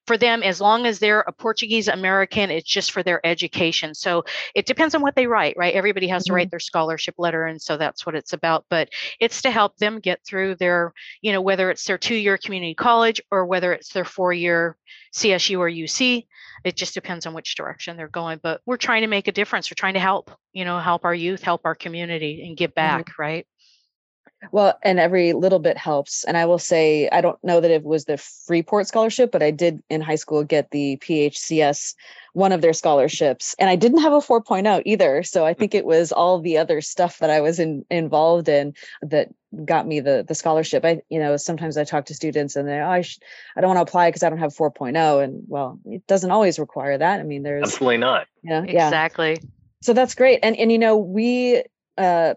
for 0.08 0.18
them 0.18 0.44
as 0.44 0.60
long 0.62 0.86
as 0.86 1.00
they're 1.00 1.22
a 1.22 1.32
portuguese 1.32 1.88
american 1.88 2.50
it's 2.50 2.70
just 2.70 2.92
for 2.92 3.04
their 3.04 3.26
education 3.26 3.94
so 3.94 4.24
it 4.56 4.66
depends 4.66 4.96
on 4.96 5.02
what 5.02 5.16
they 5.16 5.28
write 5.28 5.56
right 5.58 5.74
everybody 5.74 6.08
has 6.08 6.24
to 6.24 6.34
write 6.34 6.48
mm-hmm. 6.48 6.52
their 6.52 6.60
scholarship 6.60 7.16
letter 7.18 7.46
and 7.46 7.62
so 7.62 7.78
that's 7.78 8.06
what 8.06 8.16
it's 8.16 8.34
about 8.34 8.66
but 8.70 8.90
it's 9.20 9.42
to 9.42 9.52
help 9.52 9.78
them 9.78 10.00
get 10.00 10.20
through 10.26 10.56
their 10.56 10.94
you 11.22 11.32
know 11.32 11.42
whether 11.42 11.70
it's 11.70 11.86
their 11.86 11.98
two 11.98 12.16
year 12.16 12.38
community 12.38 12.74
college 12.74 13.22
or 13.32 13.46
whether 13.46 13.74
it's 13.74 13.94
their 13.94 14.06
four 14.06 14.34
year 14.34 14.78
csu 15.14 15.60
or 15.60 15.70
uc 15.70 16.26
it 16.64 16.76
just 16.76 16.94
depends 16.94 17.26
on 17.26 17.34
which 17.34 17.56
direction 17.56 17.98
they're 17.98 18.08
going 18.08 18.40
but 18.42 18.62
we're 18.66 18.78
trying 18.78 19.02
to 19.02 19.08
make 19.08 19.28
a 19.28 19.32
difference 19.32 19.70
we're 19.70 19.76
trying 19.76 19.94
to 19.94 20.00
help 20.00 20.32
you 20.54 20.66
know 20.66 20.80
help 20.80 21.06
our 21.06 21.16
youth 21.16 21.42
help 21.42 21.62
our 21.66 21.76
community 21.76 22.44
and 22.46 22.58
give 22.58 22.72
mm-hmm. 22.72 22.76
back 22.76 23.06
mm-hmm. 23.10 23.22
right 23.22 23.48
well, 24.52 24.78
and 24.84 25.00
every 25.00 25.34
little 25.34 25.60
bit 25.60 25.78
helps. 25.78 26.24
And 26.24 26.36
I 26.36 26.46
will 26.46 26.60
say, 26.60 27.08
I 27.10 27.22
don't 27.22 27.42
know 27.44 27.60
that 27.60 27.70
it 27.70 27.84
was 27.84 28.06
the 28.06 28.18
Freeport 28.18 28.88
scholarship, 28.88 29.32
but 29.32 29.44
I 29.44 29.52
did 29.52 29.84
in 29.90 30.02
high 30.02 30.16
school 30.16 30.44
get 30.44 30.72
the 30.72 30.98
PHCS, 30.98 31.94
one 32.34 32.52
of 32.52 32.62
their 32.62 32.74
scholarships. 32.74 33.56
And 33.60 33.70
I 33.70 33.76
didn't 33.76 34.02
have 34.02 34.14
a 34.14 34.18
4.0 34.18 34.82
either. 34.86 35.22
So 35.24 35.46
I 35.46 35.54
hmm. 35.54 35.60
think 35.60 35.76
it 35.76 35.86
was 35.86 36.12
all 36.12 36.40
the 36.40 36.58
other 36.58 36.82
stuff 36.82 37.20
that 37.20 37.30
I 37.30 37.42
was 37.42 37.60
in, 37.60 37.86
involved 37.92 38.50
in 38.50 38.74
that 39.04 39.30
got 39.66 39.86
me 39.86 40.00
the 40.00 40.24
the 40.28 40.34
scholarship. 40.34 40.84
I, 40.86 41.02
you 41.10 41.20
know, 41.20 41.38
sometimes 41.38 41.78
I 41.78 41.84
talk 41.84 42.06
to 42.06 42.16
students 42.16 42.56
and 42.56 42.68
they, 42.68 42.80
oh, 42.80 42.90
I, 42.90 43.02
sh- 43.02 43.20
I 43.56 43.62
don't 43.62 43.76
want 43.76 43.78
to 43.78 43.90
apply 43.90 44.10
because 44.10 44.24
I 44.24 44.30
don't 44.30 44.40
have 44.40 44.56
4.0. 44.56 45.24
And 45.24 45.44
well, 45.48 45.80
it 45.86 46.08
doesn't 46.08 46.32
always 46.32 46.58
require 46.58 46.98
that. 46.98 47.20
I 47.20 47.24
mean, 47.24 47.44
there's 47.44 47.64
absolutely 47.64 47.98
not. 47.98 48.28
Yeah, 48.44 48.64
exactly. 48.64 49.34
Yeah. 49.34 49.50
So 49.82 49.94
that's 49.94 50.16
great. 50.16 50.40
And 50.44 50.56
and 50.58 50.72
you 50.72 50.78
know, 50.80 50.98
we 50.98 51.64
uh, 51.98 52.34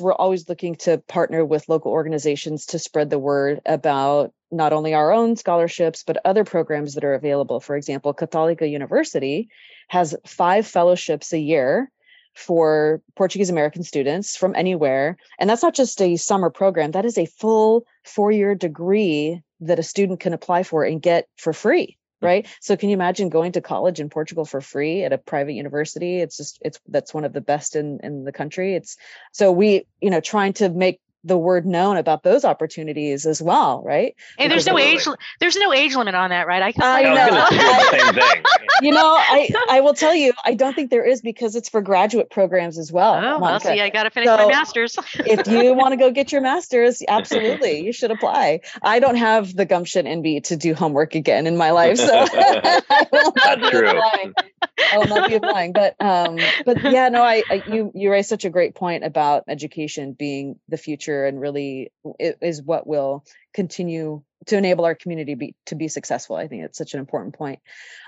we're 0.00 0.12
always 0.12 0.48
looking 0.48 0.76
to 0.76 0.98
partner 1.08 1.44
with 1.44 1.68
local 1.68 1.92
organizations 1.92 2.66
to 2.66 2.78
spread 2.78 3.10
the 3.10 3.18
word 3.18 3.60
about 3.66 4.32
not 4.50 4.72
only 4.72 4.94
our 4.94 5.12
own 5.12 5.36
scholarships, 5.36 6.02
but 6.06 6.18
other 6.24 6.44
programs 6.44 6.94
that 6.94 7.04
are 7.04 7.14
available. 7.14 7.60
For 7.60 7.76
example, 7.76 8.14
Católica 8.14 8.70
University 8.70 9.48
has 9.88 10.14
five 10.26 10.66
fellowships 10.66 11.32
a 11.32 11.38
year 11.38 11.90
for 12.34 13.02
Portuguese 13.16 13.50
American 13.50 13.82
students 13.82 14.36
from 14.36 14.54
anywhere. 14.54 15.16
And 15.38 15.50
that's 15.50 15.62
not 15.62 15.74
just 15.74 16.00
a 16.00 16.16
summer 16.16 16.50
program, 16.50 16.92
that 16.92 17.04
is 17.04 17.18
a 17.18 17.26
full 17.26 17.84
four 18.04 18.30
year 18.30 18.54
degree 18.54 19.42
that 19.60 19.78
a 19.78 19.82
student 19.82 20.20
can 20.20 20.32
apply 20.32 20.62
for 20.62 20.84
and 20.84 21.02
get 21.02 21.28
for 21.36 21.52
free 21.52 21.98
right? 22.20 22.46
So 22.60 22.76
can 22.76 22.88
you 22.88 22.94
imagine 22.94 23.28
going 23.28 23.52
to 23.52 23.60
college 23.60 24.00
in 24.00 24.10
portugal 24.10 24.44
for 24.44 24.60
free 24.60 25.04
at 25.04 25.12
a 25.12 25.18
private 25.18 25.52
university? 25.52 26.18
It's 26.18 26.36
just 26.36 26.58
it's 26.62 26.80
that's 26.88 27.14
one 27.14 27.24
of 27.24 27.32
the 27.32 27.40
best 27.40 27.76
in 27.76 28.00
in 28.02 28.24
the 28.24 28.32
country. 28.32 28.74
It's 28.74 28.96
so 29.32 29.52
we 29.52 29.86
you 30.00 30.10
know 30.10 30.20
trying 30.20 30.54
to 30.54 30.68
make 30.68 31.00
the 31.24 31.36
word 31.36 31.66
known 31.66 31.96
about 31.96 32.22
those 32.22 32.44
opportunities 32.44 33.26
as 33.26 33.42
well, 33.42 33.82
right? 33.84 34.14
And 34.38 34.50
there's 34.50 34.66
no 34.66 34.78
age 34.78 35.06
there's 35.40 35.56
no 35.56 35.72
age 35.72 35.96
limit 35.96 36.14
on 36.14 36.30
that, 36.30 36.46
right? 36.46 36.62
I, 36.62 36.72
I 36.80 37.14
know. 37.14 38.32
you 38.82 38.92
know, 38.92 39.16
I 39.18 39.50
I 39.68 39.80
will 39.80 39.94
tell 39.94 40.14
you, 40.14 40.32
I 40.44 40.54
don't 40.54 40.74
think 40.74 40.90
there 40.90 41.04
is 41.04 41.20
because 41.20 41.56
it's 41.56 41.68
for 41.68 41.80
graduate 41.80 42.30
programs 42.30 42.78
as 42.78 42.92
well. 42.92 43.14
Oh, 43.14 43.38
well, 43.40 43.60
see, 43.60 43.80
I 43.80 43.90
got 43.90 44.04
to 44.04 44.10
finish 44.10 44.28
so 44.28 44.36
my 44.36 44.46
master's. 44.46 44.96
if 45.14 45.46
you 45.48 45.74
want 45.74 45.92
to 45.92 45.96
go 45.96 46.10
get 46.10 46.30
your 46.30 46.40
master's, 46.40 47.02
absolutely, 47.08 47.84
you 47.84 47.92
should 47.92 48.10
apply. 48.10 48.60
I 48.82 49.00
don't 49.00 49.16
have 49.16 49.54
the 49.56 49.64
gumption 49.64 50.06
in 50.06 50.22
me 50.22 50.40
to 50.42 50.56
do 50.56 50.74
homework 50.74 51.14
again 51.14 51.46
in 51.46 51.56
my 51.56 51.70
life, 51.70 51.98
so 51.98 52.12
I 52.12 53.06
will 53.10 53.32
not 53.44 53.60
be 53.60 53.70
true. 53.70 53.88
applying. 53.88 54.34
I 54.92 54.98
will 54.98 55.06
not 55.06 55.28
be 55.28 55.34
applying. 55.34 55.72
But 55.72 55.96
um, 56.00 56.38
but 56.64 56.82
yeah, 56.82 57.08
no, 57.08 57.22
I, 57.22 57.42
I 57.50 57.62
you 57.66 57.90
you 57.94 58.10
raised 58.10 58.28
such 58.28 58.44
a 58.44 58.50
great 58.50 58.74
point 58.74 59.04
about 59.04 59.44
education 59.48 60.12
being 60.12 60.58
the 60.68 60.76
future 60.76 61.07
future 61.08 61.26
and 61.26 61.40
really 61.40 61.90
is 62.20 62.62
what 62.62 62.86
will 62.86 63.24
continue 63.54 64.22
to 64.46 64.56
enable 64.56 64.84
our 64.84 64.94
community 64.94 65.34
be, 65.34 65.54
to 65.66 65.74
be 65.74 65.88
successful. 65.88 66.36
I 66.36 66.48
think 66.48 66.64
it's 66.64 66.78
such 66.78 66.94
an 66.94 67.00
important 67.00 67.34
point. 67.34 67.60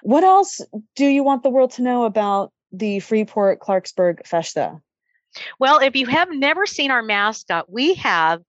What 0.03 0.25
else 0.25 0.61
do 0.97 1.07
you 1.07 1.25
want 1.25 1.43
the 1.43 1.51
world 1.51 1.73
to 1.73 1.83
know 1.83 2.05
about 2.05 2.53
the 2.73 3.01
Freeport 3.01 3.61
Clarksburg 3.61 4.27
Festa? 4.27 4.81
Well, 5.59 5.79
if 5.79 5.97
you 5.97 6.07
have 6.07 6.29
never 6.31 6.67
seen 6.67 6.91
our 6.91 7.03
mascot, 7.03 7.71
we 7.71 7.95
have 7.95 8.43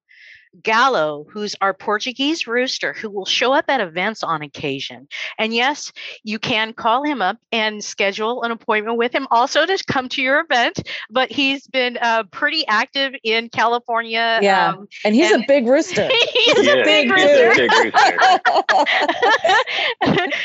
Gallo, 0.64 1.26
who's 1.30 1.56
our 1.62 1.74
Portuguese 1.74 2.46
rooster, 2.46 2.94
who 2.94 3.10
will 3.10 3.26
show 3.26 3.54
up 3.54 3.66
at 3.70 3.80
events 3.80 4.22
on 4.22 4.42
occasion. 4.42 5.08
And 5.38 5.54
yes, 5.54 5.94
you 6.24 6.40
can 6.40 6.74
call 6.74 7.04
him 7.04 7.22
up 7.22 7.38
and 7.52 7.84
schedule 7.84 8.44
an 8.44 8.52
appointment 8.52 8.98
with 8.98 9.14
him 9.14 9.28
also 9.32 9.66
to 9.66 9.84
come 9.88 10.10
to 10.10 10.22
your 10.22 10.42
event. 10.42 10.88
But 11.10 11.32
he's 11.32 11.68
been 11.68 11.98
uh, 12.02 12.24
pretty 12.32 12.68
active 12.68 13.14
in 13.24 13.50
California. 13.50 14.40
Yeah. 14.42 14.70
Um, 14.70 14.88
and 15.06 15.16
he's 15.16 15.32
and 15.32 15.44
a 15.44 15.48
big 15.48 15.68
rooster. 15.68 16.10
he's 16.34 16.66
yeah, 16.66 16.74
a 16.74 16.84
big 16.84 17.10
rooster. 17.10 17.54
Big 17.56 17.72
rooster. 17.72 17.92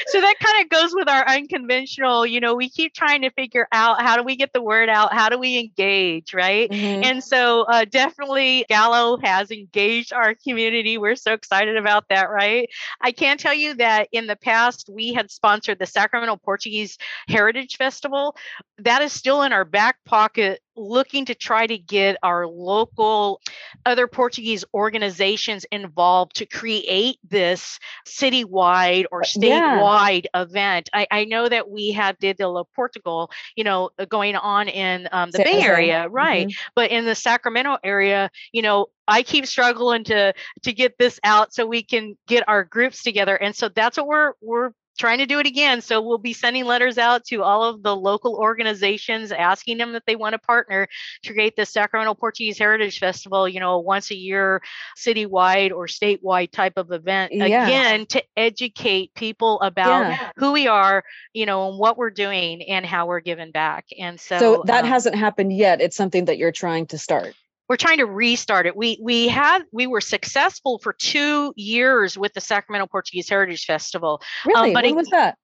so 0.07 0.21
that 0.21 0.35
kind 0.41 0.65
of 0.65 0.71
goes 0.71 0.95
with 0.95 1.09
our 1.09 1.29
unconventional, 1.29 2.25
you 2.25 2.41
know, 2.41 2.55
we 2.55 2.69
keep 2.69 2.95
trying 2.95 3.23
to 3.23 3.31
figure 3.31 3.67
out 3.73 4.01
how 4.01 4.17
do 4.17 4.23
we 4.23 4.37
get 4.37 4.53
the 4.53 4.63
word 4.63 4.89
out? 4.89 5.13
How 5.13 5.29
do 5.29 5.39
we 5.39 5.59
engage? 5.59 6.33
Right. 6.33 6.71
Mm-hmm. 6.71 7.03
And 7.03 7.25
so 7.25 7.63
uh, 7.63 7.85
definitely 7.85 8.65
Gallo 8.69 9.19
has 9.19 9.51
engaged 9.51 9.96
our 10.13 10.35
community. 10.35 10.99
We're 10.99 11.17
so 11.17 11.33
excited 11.33 11.77
about 11.77 12.05
that, 12.11 12.31
right? 12.31 12.69
I 13.01 13.13
can 13.13 13.39
tell 13.39 13.55
you 13.55 13.75
that 13.75 14.09
in 14.13 14.27
the 14.27 14.37
past, 14.37 14.91
we 14.93 15.13
had 15.13 15.31
sponsored 15.31 15.79
the 15.79 15.87
Sacramento 15.87 16.37
Portuguese 16.37 16.99
Heritage 17.29 17.77
Festival. 17.77 18.37
That 18.79 19.03
is 19.03 19.13
still 19.13 19.43
in 19.43 19.53
our 19.53 19.65
back 19.65 19.97
pocket 20.05 20.61
looking 20.77 21.25
to 21.27 21.35
try 21.35 21.67
to 21.67 21.79
get 21.79 22.17
our 22.23 22.47
local 22.47 23.41
other 23.85 24.07
Portuguese 24.07 24.65
organizations 24.75 25.65
involved 25.73 26.37
to 26.37 26.47
create 26.47 27.19
this 27.29 27.79
citywide 28.07 29.07
or 29.11 29.23
statewide 29.23 30.27
yeah. 30.33 30.43
event. 30.43 30.89
I, 30.93 31.07
I, 31.11 31.25
know 31.25 31.49
that 31.49 31.71
we 31.71 31.93
have 31.93 32.19
did 32.19 32.37
the 32.39 32.49
La 32.49 32.65
Portugal, 32.75 33.31
you 33.57 33.65
know, 33.65 33.91
going 34.09 34.37
on 34.37 34.69
in 34.69 35.09
um, 35.13 35.31
the 35.31 35.39
Bay 35.39 35.63
Area, 35.63 36.09
right? 36.09 36.49
Mm-hmm. 36.49 36.71
But 36.75 36.91
in 36.91 37.05
the 37.05 37.15
Sacramento 37.15 37.79
area, 37.83 38.31
you 38.53 38.63
know, 38.63 38.87
I 39.09 39.23
keep 39.23 39.47
struggling 39.47 40.05
to 40.05 40.35
to 40.63 40.73
get 40.73 40.99
this 40.99 41.21
out 41.23 41.55
so 41.55 41.67
we 41.67 41.83
can 41.83 42.17
get 42.27 42.49
our 42.49 42.65
groups 42.65 43.03
together. 43.03 43.37
And 43.37 43.55
so 43.55 43.69
that's 43.69 43.97
what 43.97 44.07
we're 44.07 44.33
we're 44.41 44.71
trying 44.97 45.19
to 45.19 45.27
do 45.27 45.39
it 45.39 45.47
again. 45.47 45.81
So 45.81 46.01
we'll 46.01 46.19
be 46.19 46.33
sending 46.33 46.65
letters 46.65 46.99
out 46.99 47.25
to 47.27 47.43
all 47.43 47.65
of 47.65 47.83
the 47.83 47.95
local 47.95 48.37
organizations 48.37 49.33
asking 49.33 49.79
them 49.79 49.93
that 49.93 50.05
they 50.07 50.17
want 50.17 50.33
to 50.33 50.39
partner 50.39 50.89
to 51.23 51.33
create 51.33 51.57
the 51.57 51.67
Sacramento 51.67 52.15
Portuguese 52.15 52.59
Heritage 52.59 52.99
Festival, 52.99 53.49
you 53.49 53.61
know, 53.61 53.79
once 53.79 54.11
a 54.11 54.17
year, 54.17 54.63
citywide 54.97 55.73
or 55.73 55.87
statewide 55.87 56.51
type 56.51 56.75
of 56.77 56.93
event. 56.93 57.33
Yeah. 57.33 57.67
Again, 57.67 58.07
to 58.07 58.23
educate 58.37 59.15
people 59.15 59.61
about 59.61 60.11
yeah. 60.11 60.31
who 60.37 60.53
we 60.53 60.67
are, 60.67 61.05
you 61.33 61.47
know, 61.47 61.69
and 61.69 61.79
what 61.79 61.97
we're 61.97 62.11
doing 62.11 62.63
and 62.63 62.85
how 62.85 63.07
we're 63.07 63.21
giving 63.21 63.51
back. 63.51 63.87
And 63.99 64.19
so, 64.19 64.39
so 64.39 64.63
that 64.67 64.85
um, 64.85 64.91
hasn't 64.91 65.17
happened 65.17 65.53
yet. 65.53 65.81
It's 65.81 65.97
something 65.97 66.27
that 66.27 66.39
you're 66.39 66.53
trying 66.53 66.87
to 66.87 66.99
start 66.99 67.35
we're 67.69 67.77
trying 67.77 67.99
to 67.99 68.07
restart 68.07 68.67
it. 68.67 68.77
We 68.77 68.99
we 69.03 69.29
had 69.29 69.63
we 69.73 69.87
were 69.87 70.01
successful 70.01 70.79
for 70.79 70.93
two 70.93 71.53
years 71.57 72.17
with 72.17 72.33
the 72.33 72.41
Sacramento 72.41 72.87
Portuguese 72.87 73.29
Heritage 73.29 73.65
Festival. 73.65 74.21
Um, 74.45 74.53
really, 74.53 74.69
um, 74.69 74.75
but 74.75 74.85
when 74.85 74.93
it, 74.93 74.97
was 74.97 75.09
that? 75.09 75.39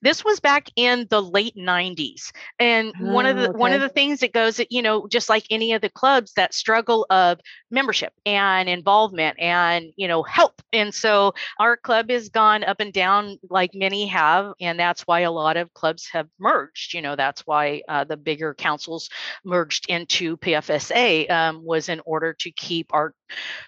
This 0.00 0.24
was 0.24 0.40
back 0.40 0.68
in 0.76 1.06
the 1.10 1.22
late 1.22 1.56
90s. 1.56 2.30
And 2.58 2.92
oh, 3.00 3.12
one 3.12 3.26
of 3.26 3.36
the 3.36 3.50
okay. 3.50 3.58
one 3.58 3.72
of 3.72 3.80
the 3.80 3.88
things 3.88 4.20
that 4.20 4.32
goes 4.32 4.60
you 4.70 4.82
know, 4.82 5.08
just 5.08 5.28
like 5.28 5.44
any 5.50 5.72
of 5.72 5.82
the 5.82 5.90
clubs, 5.90 6.32
that 6.34 6.54
struggle 6.54 7.06
of 7.10 7.40
membership 7.70 8.12
and 8.24 8.68
involvement 8.68 9.38
and, 9.40 9.92
you 9.96 10.08
know, 10.08 10.22
help. 10.22 10.62
And 10.72 10.94
so 10.94 11.34
our 11.58 11.76
club 11.76 12.10
has 12.10 12.28
gone 12.28 12.64
up 12.64 12.80
and 12.80 12.92
down 12.92 13.38
like 13.50 13.70
many 13.74 14.06
have. 14.06 14.52
And 14.60 14.78
that's 14.78 15.02
why 15.02 15.20
a 15.20 15.32
lot 15.32 15.56
of 15.56 15.72
clubs 15.74 16.08
have 16.12 16.28
merged. 16.38 16.94
You 16.94 17.02
know, 17.02 17.16
that's 17.16 17.46
why 17.46 17.82
uh, 17.88 18.04
the 18.04 18.16
bigger 18.16 18.54
councils 18.54 19.08
merged 19.44 19.86
into 19.88 20.36
PFSA 20.38 21.30
um, 21.30 21.64
was 21.64 21.88
in 21.88 22.00
order 22.04 22.34
to 22.34 22.50
keep 22.52 22.92
our 22.94 23.14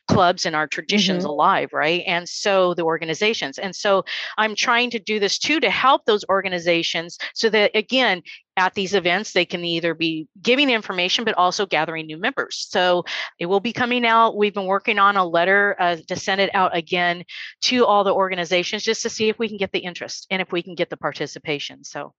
clubs 0.09 0.47
and 0.47 0.57
our 0.57 0.67
traditions 0.67 1.25
mm-hmm. 1.25 1.31
alive, 1.31 1.73
right? 1.73 2.03
And 2.07 2.29
so 2.29 2.75
the 2.75 2.85
organizations. 2.85 3.59
And 3.59 3.75
so 3.75 4.05
I'm 4.39 4.55
trying 4.55 4.91
to 4.91 4.99
do 4.99 5.19
this 5.19 5.39
too 5.39 5.61
to 5.61 5.71
help 5.81 6.05
those 6.05 6.25
organizations 6.29 7.19
so 7.35 7.49
that, 7.51 7.71
again, 7.75 8.23
at 8.57 8.75
these 8.75 8.95
events, 8.95 9.33
they 9.33 9.47
can 9.47 9.65
either 9.65 9.95
be 9.95 10.29
giving 10.43 10.69
information, 10.69 11.25
but 11.25 11.35
also 11.35 11.65
gathering 11.65 12.07
new 12.07 12.19
members. 12.19 12.67
So 12.69 13.05
it 13.39 13.47
will 13.47 13.61
be 13.61 13.73
coming 13.73 14.05
out. 14.05 14.37
We've 14.37 14.53
been 14.53 14.67
working 14.67 14.99
on 14.99 15.17
a 15.17 15.25
letter 15.25 15.77
uh, 15.79 15.97
to 16.09 16.17
send 16.17 16.41
it 16.41 16.51
out 16.55 16.77
again 16.77 17.25
to 17.63 17.87
all 17.87 18.05
the 18.05 18.13
organizations 18.13 18.83
just 18.83 19.03
to 19.03 19.11
see 19.11 19.29
if 19.31 19.39
we 19.39 19.49
can 19.49 19.57
get 19.57 19.73
the 19.73 19.79
interest 19.79 20.27
and 20.31 20.43
if 20.43 20.53
we 20.53 20.63
can 20.63 20.75
get 20.75 20.91
the 20.91 20.97
participation. 20.97 21.85
So 21.85 22.13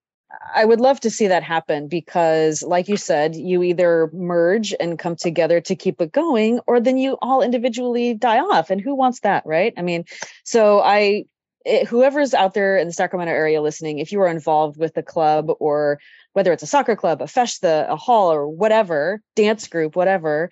I 0.56 0.64
would 0.66 0.80
love 0.80 1.00
to 1.02 1.10
see 1.10 1.28
that 1.28 1.44
happen 1.44 1.88
because, 1.88 2.64
like 2.64 2.88
you 2.88 2.98
said, 2.98 3.36
you 3.36 3.64
either 3.64 4.10
merge 4.14 4.74
and 4.80 4.98
come 4.98 5.16
together 5.16 5.60
to 5.62 5.76
keep 5.76 6.02
it 6.02 6.12
going, 6.12 6.62
or 6.68 6.80
then 6.80 6.98
you 6.98 7.18
all 7.22 7.42
individually 7.42 8.14
die 8.14 8.40
off. 8.40 8.70
And 8.70 8.82
who 8.82 8.96
wants 8.96 9.20
that, 9.22 9.44
right? 9.46 9.74
I 9.78 9.82
mean, 9.82 10.06
so 10.44 10.80
I, 10.80 11.26
it, 11.66 11.88
whoever's 11.88 12.34
out 12.34 12.54
there 12.54 12.78
in 12.78 12.88
the 12.88 12.94
Sacramento 12.94 13.32
area 13.32 13.62
listening, 13.62 14.00
if 14.00 14.12
you 14.12 14.22
are 14.22 14.28
involved 14.28 14.78
with 14.78 14.94
the 14.94 15.04
club 15.04 15.52
or 15.60 16.00
whether 16.34 16.52
it's 16.52 16.64
a 16.64 16.68
soccer 16.68 16.96
club, 16.96 17.22
a 17.22 17.28
festa, 17.28 17.86
a 17.90 17.96
hall, 17.96 18.32
or 18.32 18.48
whatever, 18.48 19.22
dance 19.36 19.68
group, 19.68 19.96
whatever, 19.96 20.50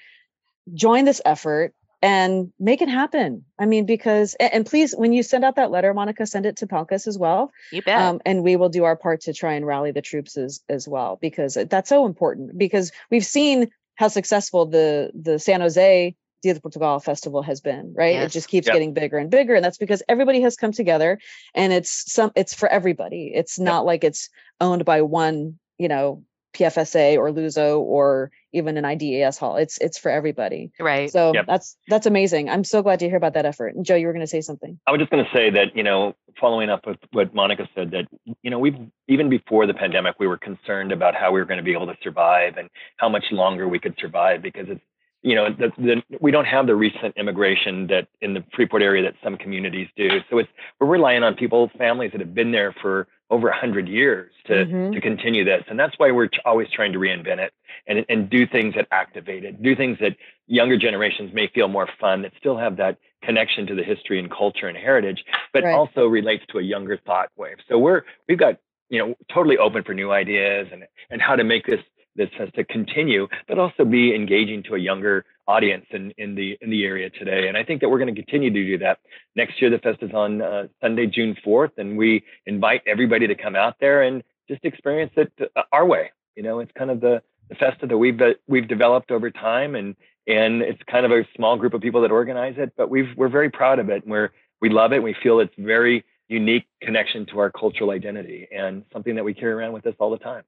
join 0.74 1.06
this 1.06 1.22
effort 1.26 1.74
and 2.02 2.52
make 2.60 2.82
it 2.82 2.90
happen. 2.90 3.44
I 3.58 3.66
mean, 3.66 3.86
because 3.86 4.36
and 4.40 4.66
please, 4.66 4.94
when 4.94 5.14
you 5.14 5.24
send 5.24 5.44
out 5.44 5.56
that 5.58 5.72
letter, 5.72 5.94
Monica, 5.94 6.26
send 6.26 6.46
it 6.46 6.58
to 6.58 6.68
Palcus 6.68 7.08
as 7.08 7.18
well. 7.18 7.52
You 7.72 7.82
bet. 7.82 8.02
Um, 8.02 8.22
and 8.26 8.44
we 8.44 8.56
will 8.56 8.70
do 8.70 8.84
our 8.86 8.96
part 8.96 9.22
to 9.22 9.34
try 9.34 9.54
and 9.54 9.66
rally 9.66 9.92
the 9.92 10.02
troops 10.02 10.38
as 10.38 10.62
as 10.70 10.88
well, 10.88 11.18
because 11.22 11.58
that's 11.70 11.90
so 11.90 12.06
important. 12.06 12.58
Because 12.58 12.92
we've 13.10 13.26
seen 13.26 13.70
how 13.96 14.08
successful 14.08 14.66
the 14.66 15.12
the 15.14 15.40
San 15.40 15.62
Jose 15.62 16.16
Dia 16.42 16.54
de 16.54 16.60
Portugal 16.60 17.00
festival 17.00 17.42
has 17.42 17.62
been, 17.62 17.94
right? 17.96 18.16
Yes. 18.16 18.28
It 18.28 18.34
just 18.34 18.48
keeps 18.48 18.68
yep. 18.68 18.76
getting 18.76 18.94
bigger 18.94 19.18
and 19.18 19.30
bigger, 19.30 19.56
and 19.56 19.64
that's 19.64 19.78
because 19.78 20.04
everybody 20.08 20.42
has 20.42 20.56
come 20.56 20.72
together, 20.72 21.20
and 21.54 21.74
it's 21.74 22.12
some 22.12 22.32
it's 22.36 22.54
for 22.54 22.70
everybody. 22.70 23.32
It's 23.34 23.60
not 23.60 23.82
yep. 23.82 23.86
like 23.86 24.04
it's 24.04 24.30
owned 24.62 24.86
by 24.86 25.02
one, 25.02 25.60
you 25.78 25.88
know, 25.88 26.24
PFSA 26.54 27.18
or 27.18 27.32
Luso 27.32 27.80
or 27.80 28.32
even 28.52 28.78
an 28.78 28.86
IDES 28.86 29.38
hall. 29.38 29.58
It's 29.58 29.78
it's 29.80 29.98
for 29.98 30.10
everybody. 30.10 30.72
Right. 30.80 31.12
So 31.12 31.34
yep. 31.34 31.46
that's 31.46 31.78
that's 31.88 32.08
amazing. 32.08 32.50
I'm 32.50 32.64
so 32.64 32.82
glad 32.82 33.00
to 33.00 33.08
hear 33.08 33.18
about 33.18 33.34
that 33.34 33.46
effort. 33.46 33.76
And 33.76 33.86
Joe, 33.86 33.96
you 33.96 34.08
were 34.08 34.14
going 34.14 34.26
to 34.26 34.28
say 34.28 34.42
something. 34.42 34.80
I 34.88 34.92
was 34.92 35.00
just 35.00 35.12
going 35.12 35.24
to 35.24 35.32
say 35.32 35.50
that 35.52 35.76
you 35.76 35.84
know, 35.84 36.16
following 36.40 36.70
up 36.70 36.88
with 36.88 36.98
what 37.12 37.34
Monica 37.34 37.68
said, 37.76 37.92
that 37.92 38.08
you 38.42 38.50
know, 38.50 38.60
we've 38.60 38.78
even 39.08 39.30
before 39.30 39.68
the 39.68 39.74
pandemic, 39.74 40.16
we 40.20 40.28
were 40.28 40.38
concerned 40.38 40.92
about 40.92 41.16
how 41.16 41.32
we 41.32 41.40
were 41.40 41.46
going 41.46 41.60
to 41.60 41.64
be 41.64 41.74
able 41.74 41.88
to 41.88 41.98
survive 42.02 42.58
and 42.58 42.70
how 42.98 43.10
much 43.10 43.26
longer 43.32 43.68
we 43.68 43.80
could 43.80 43.96
survive 44.00 44.42
because 44.42 44.68
it's 44.70 44.82
you 45.22 45.36
know, 45.36 45.50
the, 45.50 45.72
the, 45.78 46.02
we 46.22 46.32
don't 46.32 46.46
have 46.46 46.68
the 46.68 46.76
recent 46.76 47.16
immigration 47.18 47.88
that 47.88 48.08
in 48.22 48.34
the 48.34 48.44
Freeport 48.56 48.82
area 48.82 49.04
that 49.04 49.16
some 49.24 49.38
communities 49.38 49.88
do. 49.98 50.08
So 50.30 50.38
it's 50.38 50.50
we're 50.80 50.88
relying 50.88 51.24
on 51.24 51.36
people, 51.36 51.70
families 51.78 52.12
that 52.14 52.22
have 52.22 52.34
been 52.34 52.52
there 52.52 52.74
for 52.82 53.08
over 53.30 53.50
a 53.50 53.58
hundred 53.58 53.88
years 53.88 54.32
to 54.46 54.54
mm-hmm. 54.54 54.94
to 54.94 55.02
continue 55.02 55.44
this, 55.44 55.64
and 55.68 55.78
that's 55.78 55.94
why 55.98 56.12
we're 56.12 56.30
always 56.46 56.68
trying 56.74 56.94
to 56.94 57.00
reinvent 57.00 57.40
it 57.40 57.54
and 57.88 58.06
and 58.08 58.30
do 58.30 58.48
things 58.48 58.76
that 58.76 58.88
activate 58.92 59.44
it, 59.44 59.62
do 59.62 59.76
things 59.76 59.98
that 60.00 60.16
younger 60.48 60.78
generations 60.78 61.34
may 61.34 61.48
feel 61.48 61.68
more 61.68 61.90
fun, 62.00 62.22
that 62.22 62.32
still 62.40 62.58
have 62.58 62.78
that 62.78 62.98
connection 63.22 63.68
to 63.68 63.76
the 63.76 63.84
history 63.84 64.20
and 64.20 64.32
culture 64.32 64.68
and 64.68 64.78
heritage, 64.78 65.26
but 65.52 65.64
right. 65.64 65.74
also 65.74 66.06
relates 66.06 66.44
to 66.50 66.60
a 66.60 66.64
younger 66.64 66.98
thought 67.06 67.30
wave. 67.36 67.58
So 67.68 67.78
we're 67.78 68.04
we've 68.30 68.40
got 68.40 68.58
you 68.90 69.00
know 69.00 69.16
totally 69.34 69.58
open 69.58 69.84
for 69.84 69.94
new 69.94 70.12
ideas 70.12 70.68
and 70.72 70.86
and 71.10 71.22
how 71.22 71.36
to 71.36 71.44
make 71.44 71.66
this 71.66 71.82
this 72.20 72.30
has 72.38 72.50
to 72.52 72.66
continue, 72.66 73.28
but 73.48 73.58
also 73.58 73.86
be 73.86 74.14
engaging 74.14 74.62
to 74.64 74.76
a 74.76 74.78
younger 74.78 75.26
audience 75.48 75.86
in, 75.92 76.12
in 76.18 76.36
the 76.36 76.58
in 76.62 76.70
the 76.70 76.84
area 76.84 77.10
today. 77.10 77.48
And 77.48 77.58
I 77.58 77.64
think 77.64 77.80
that 77.80 77.90
we're 77.90 77.98
going 77.98 78.14
to 78.14 78.22
continue 78.22 78.52
to 78.52 78.66
do 78.66 78.78
that. 78.80 79.00
Next 79.36 79.60
year, 79.62 79.72
the 79.72 79.80
fest 79.80 80.00
is 80.04 80.12
on 80.14 80.42
uh, 80.42 80.68
Sunday, 80.82 81.08
June 81.08 81.36
4th, 81.46 81.78
and 81.78 81.98
we 81.98 82.24
invite 82.46 82.82
everybody 82.86 83.26
to 83.26 83.36
come 83.36 83.56
out 83.56 83.78
there 83.80 84.04
and 84.04 84.22
just 84.50 84.66
experience 84.66 85.14
it 85.16 85.32
uh, 85.56 85.62
our 85.72 85.86
way. 85.86 86.12
You 86.36 86.44
know, 86.44 86.60
it's 86.60 86.72
kind 86.78 86.92
of 86.92 87.00
the 87.00 87.24
the 87.48 87.56
festa 87.56 87.88
that 87.88 87.98
we've 87.98 88.20
we've 88.48 88.68
developed 88.68 89.12
over 89.12 89.32
time, 89.32 89.76
and 89.76 89.96
and 90.28 90.62
it's 90.62 90.82
kind 90.92 91.06
of 91.06 91.12
a 91.14 91.26
small 91.38 91.56
group 91.56 91.74
of 91.74 91.82
people 91.82 92.02
that 92.02 92.12
organize 92.12 92.56
it, 92.58 92.74
but 92.76 92.90
we've 92.90 93.10
we're 93.16 93.30
very 93.30 93.50
proud 93.50 93.80
of 93.80 93.90
it, 93.90 94.04
and 94.04 94.12
we're 94.12 94.32
we 94.60 94.70
love 94.70 94.92
it. 94.92 95.02
We 95.02 95.16
feel 95.24 95.40
it's 95.40 95.56
very 95.58 96.04
unique 96.28 96.68
connection 96.82 97.26
to 97.28 97.40
our 97.40 97.50
cultural 97.50 97.92
identity 97.92 98.48
and 98.56 98.84
something 98.94 99.16
that 99.16 99.24
we 99.24 99.34
carry 99.34 99.54
around 99.54 99.72
with 99.72 99.88
us 99.88 99.96
all 100.00 100.12
the 100.12 100.18
time. 100.18 100.44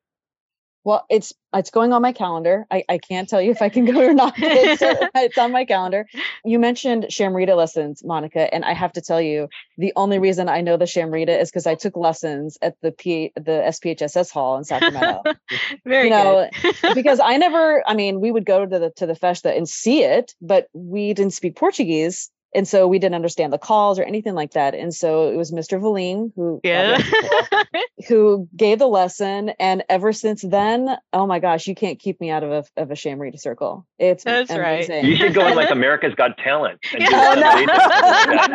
Well, 0.84 1.06
it's 1.10 1.34
it's 1.54 1.70
going 1.70 1.94
on 1.94 2.02
my 2.02 2.12
calendar. 2.12 2.66
I, 2.72 2.84
I 2.90 2.98
can't 2.98 3.30
tell 3.30 3.42
you 3.42 3.52
if 3.52 3.62
I 3.62 3.70
can 3.70 3.86
go 3.86 4.00
or 4.02 4.14
not. 4.14 4.34
It's, 4.42 4.82
it's 5.16 5.38
on 5.38 5.52
my 5.52 5.66
calendar. 5.66 6.08
You 6.44 6.60
mentioned 6.60 7.06
Chamarita 7.10 7.56
lessons, 7.56 8.04
Monica, 8.04 8.52
and 8.54 8.66
I 8.66 8.74
have 8.74 8.94
to 8.94 9.02
tell 9.02 9.22
you, 9.22 9.48
the 9.78 9.94
only 9.96 10.18
reason 10.18 10.50
I 10.50 10.62
know 10.62 10.78
the 10.78 10.86
Chamarita 10.86 11.40
is 11.40 11.52
because 11.52 11.68
I 11.68 11.76
took 11.76 11.96
lessons 11.96 12.58
at 12.62 12.76
the 12.82 12.92
P 12.92 13.32
the 13.36 13.64
SPHSS 13.68 14.32
hall 14.32 14.58
in 14.58 14.64
Sacramento. 14.64 15.24
Very 15.86 16.06
you 16.06 16.10
know, 16.10 16.50
because 16.94 17.20
I 17.20 17.38
never. 17.38 17.84
I 17.88 17.94
mean, 17.94 18.20
we 18.20 18.32
would 18.32 18.46
go 18.46 18.66
to 18.66 18.80
the 18.80 18.90
to 18.98 19.06
the 19.06 19.16
festa 19.16 19.54
and 19.54 19.68
see 19.70 20.04
it, 20.04 20.34
but 20.42 20.68
we 20.74 21.14
didn't 21.14 21.34
speak 21.34 21.56
Portuguese 21.56 22.32
and 22.54 22.68
so 22.68 22.88
we 22.88 23.00
didn't 23.00 23.16
understand 23.16 23.54
the 23.54 23.58
calls 23.58 24.00
or 24.00 24.04
anything 24.04 24.34
like 24.34 24.52
that. 24.52 24.76
And 24.76 24.94
so 24.94 25.30
it 25.30 25.36
was 25.36 25.52
mr 25.52 25.80
valine 25.80 26.32
who 26.36 26.60
yeah. 26.64 27.02
who 28.08 28.48
gave 28.56 28.80
the 28.80 28.88
lesson. 28.88 29.50
And 29.60 29.84
ever 29.90 30.14
since 30.14 30.42
then 30.42 30.98
oh 31.14 31.26
my 31.26 31.40
gosh 31.40 31.68
you 31.68 31.76
can't 31.76 32.00
keep 32.00 32.20
me 32.20 32.30
out 32.30 32.44
of 32.44 32.52
a, 32.52 32.82
of 32.82 32.92
a 32.92 32.96
Chamarita 32.96 33.40
circle. 33.40 33.86
It's 34.00 34.24
that's 34.24 34.52
amazing. 34.52 34.96
right 34.96 35.04
you 35.04 35.16
should 35.16 35.34
go 35.34 35.48
in 35.48 35.56
like 35.56 35.72
america's 35.82 36.16
got 36.16 36.38
talent 36.38 36.80
yeah. 36.98 37.08
oh, 37.12 37.34
no. 37.36 37.66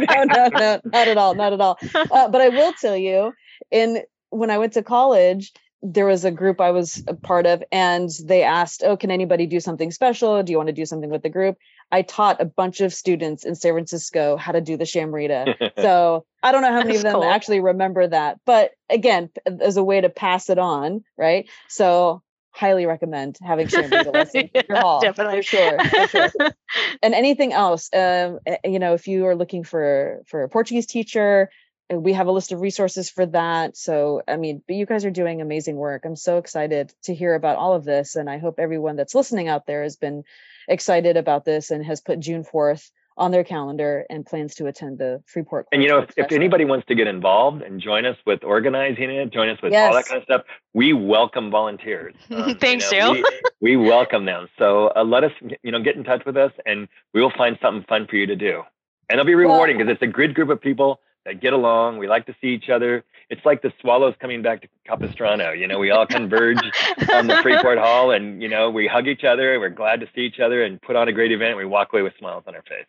no 0.14 0.24
no 0.24 0.48
no 0.48 0.80
not 0.84 1.08
at 1.08 1.16
all 1.16 1.34
not 1.34 1.52
at 1.52 1.60
all. 1.60 1.78
Uh, 1.94 2.28
but 2.28 2.40
i 2.40 2.48
will 2.48 2.72
tell 2.74 2.96
you 2.96 3.32
in 3.70 4.02
when 4.30 4.50
i 4.50 4.58
went 4.58 4.72
to 4.72 4.82
college 4.82 5.52
there 5.92 6.06
was 6.06 6.24
a 6.24 6.30
group 6.30 6.60
I 6.60 6.72
was 6.72 7.02
a 7.06 7.14
part 7.14 7.46
of, 7.46 7.62
and 7.70 8.10
they 8.24 8.42
asked, 8.42 8.82
Oh, 8.84 8.96
can 8.96 9.10
anybody 9.10 9.46
do 9.46 9.60
something 9.60 9.90
special? 9.92 10.42
Do 10.42 10.50
you 10.50 10.56
want 10.56 10.68
to 10.68 10.72
do 10.72 10.84
something 10.84 11.10
with 11.10 11.22
the 11.22 11.28
group? 11.28 11.56
I 11.92 12.02
taught 12.02 12.40
a 12.40 12.44
bunch 12.44 12.80
of 12.80 12.92
students 12.92 13.44
in 13.44 13.54
San 13.54 13.72
Francisco 13.72 14.36
how 14.36 14.52
to 14.52 14.60
do 14.60 14.76
the 14.76 14.84
Chamarita. 14.84 15.72
so 15.80 16.26
I 16.42 16.50
don't 16.50 16.62
know 16.62 16.72
how 16.72 16.78
many 16.78 16.96
of 16.96 17.02
them 17.02 17.14
cool. 17.14 17.24
actually 17.24 17.60
remember 17.60 18.06
that. 18.06 18.40
But 18.44 18.72
again, 18.90 19.30
as 19.60 19.76
a 19.76 19.84
way 19.84 20.00
to 20.00 20.08
pass 20.08 20.50
it 20.50 20.58
on, 20.58 21.04
right? 21.16 21.48
So 21.68 22.22
highly 22.50 22.86
recommend 22.86 23.38
having 23.42 23.66
Chamarita 23.68 24.12
lessons 24.12 24.50
yeah, 24.52 24.62
your 24.68 24.78
hall. 24.80 25.00
Definitely. 25.00 25.38
For 25.38 25.42
sure. 25.42 25.84
For 25.84 26.08
sure. 26.08 26.30
and 27.02 27.14
anything 27.14 27.52
else, 27.52 27.90
um, 27.92 28.40
eh, 28.46 28.56
you 28.64 28.80
know, 28.80 28.94
if 28.94 29.06
you 29.06 29.26
are 29.26 29.36
looking 29.36 29.62
for 29.62 30.22
for 30.26 30.42
a 30.42 30.48
Portuguese 30.48 30.86
teacher, 30.86 31.50
we 31.90 32.12
have 32.12 32.26
a 32.26 32.32
list 32.32 32.52
of 32.52 32.60
resources 32.60 33.10
for 33.10 33.26
that. 33.26 33.76
So, 33.76 34.22
I 34.26 34.36
mean, 34.36 34.62
but 34.66 34.76
you 34.76 34.86
guys 34.86 35.04
are 35.04 35.10
doing 35.10 35.40
amazing 35.40 35.76
work. 35.76 36.04
I'm 36.04 36.16
so 36.16 36.38
excited 36.38 36.92
to 37.04 37.14
hear 37.14 37.34
about 37.34 37.56
all 37.56 37.74
of 37.74 37.84
this. 37.84 38.16
And 38.16 38.28
I 38.28 38.38
hope 38.38 38.56
everyone 38.58 38.96
that's 38.96 39.14
listening 39.14 39.48
out 39.48 39.66
there 39.66 39.82
has 39.82 39.96
been 39.96 40.24
excited 40.68 41.16
about 41.16 41.44
this 41.44 41.70
and 41.70 41.84
has 41.84 42.00
put 42.00 42.18
June 42.18 42.44
4th 42.44 42.90
on 43.18 43.30
their 43.30 43.44
calendar 43.44 44.04
and 44.10 44.26
plans 44.26 44.54
to 44.56 44.66
attend 44.66 44.98
the 44.98 45.22
Freeport. 45.26 45.66
And 45.72 45.82
you 45.82 45.88
know, 45.88 46.00
if, 46.00 46.10
if, 46.16 46.32
anybody 46.32 46.66
wants 46.66 46.86
to 46.88 46.94
get 46.94 47.06
involved 47.06 47.62
and 47.62 47.80
join 47.80 48.04
us 48.04 48.16
with 48.26 48.44
organizing 48.44 49.10
it, 49.10 49.32
join 49.32 49.48
us 49.48 49.58
with 49.62 49.72
yes. 49.72 49.88
all 49.88 49.94
that 49.94 50.06
kind 50.06 50.18
of 50.18 50.24
stuff, 50.24 50.42
we 50.74 50.92
welcome 50.92 51.50
volunteers. 51.50 52.14
Um, 52.30 52.56
Thanks, 52.58 52.90
you 52.92 52.98
know, 52.98 53.14
Joe. 53.14 53.22
we, 53.60 53.76
we, 53.76 53.88
welcome 53.88 54.26
them. 54.26 54.48
So 54.58 54.92
uh, 54.94 55.04
let 55.04 55.24
us, 55.24 55.32
you 55.62 55.72
know, 55.72 55.80
get 55.80 55.96
in 55.96 56.04
touch 56.04 56.24
with 56.26 56.36
us, 56.36 56.52
and 56.66 56.86
we 57.14 57.22
will 57.22 57.32
find 57.36 57.58
something 57.62 57.84
fun 57.88 58.06
for 58.06 58.16
you 58.16 58.26
to 58.26 58.36
do. 58.36 58.62
And 59.08 59.18
it'll 59.18 59.26
be 59.26 59.34
rewarding 59.34 59.78
because 59.78 59.86
well, 59.86 59.94
it's 59.94 60.02
a 60.02 60.06
good 60.06 60.34
group 60.34 60.50
of 60.50 60.60
people 60.60 61.00
that 61.26 61.40
get 61.40 61.52
along. 61.52 61.98
We 61.98 62.08
like 62.08 62.26
to 62.26 62.34
see 62.40 62.48
each 62.48 62.70
other. 62.70 63.04
It's 63.28 63.44
like 63.44 63.60
the 63.60 63.72
swallows 63.80 64.14
coming 64.20 64.40
back 64.40 64.62
to 64.62 64.68
Capistrano. 64.86 65.50
You 65.50 65.66
know, 65.66 65.78
we 65.78 65.90
all 65.90 66.06
converge 66.06 66.58
on 67.12 67.26
the 67.26 67.38
Freeport 67.42 67.78
Hall, 67.78 68.12
and 68.12 68.40
you 68.40 68.48
know, 68.48 68.70
we 68.70 68.86
hug 68.86 69.08
each 69.08 69.24
other. 69.24 69.58
We're 69.60 69.68
glad 69.68 70.00
to 70.00 70.08
see 70.14 70.22
each 70.22 70.40
other 70.40 70.62
and 70.62 70.80
put 70.80 70.96
on 70.96 71.08
a 71.08 71.12
great 71.12 71.32
event. 71.32 71.56
We 71.56 71.64
walk 71.64 71.92
away 71.92 72.02
with 72.02 72.14
smiles 72.18 72.44
on 72.46 72.54
our 72.54 72.62
face. 72.62 72.86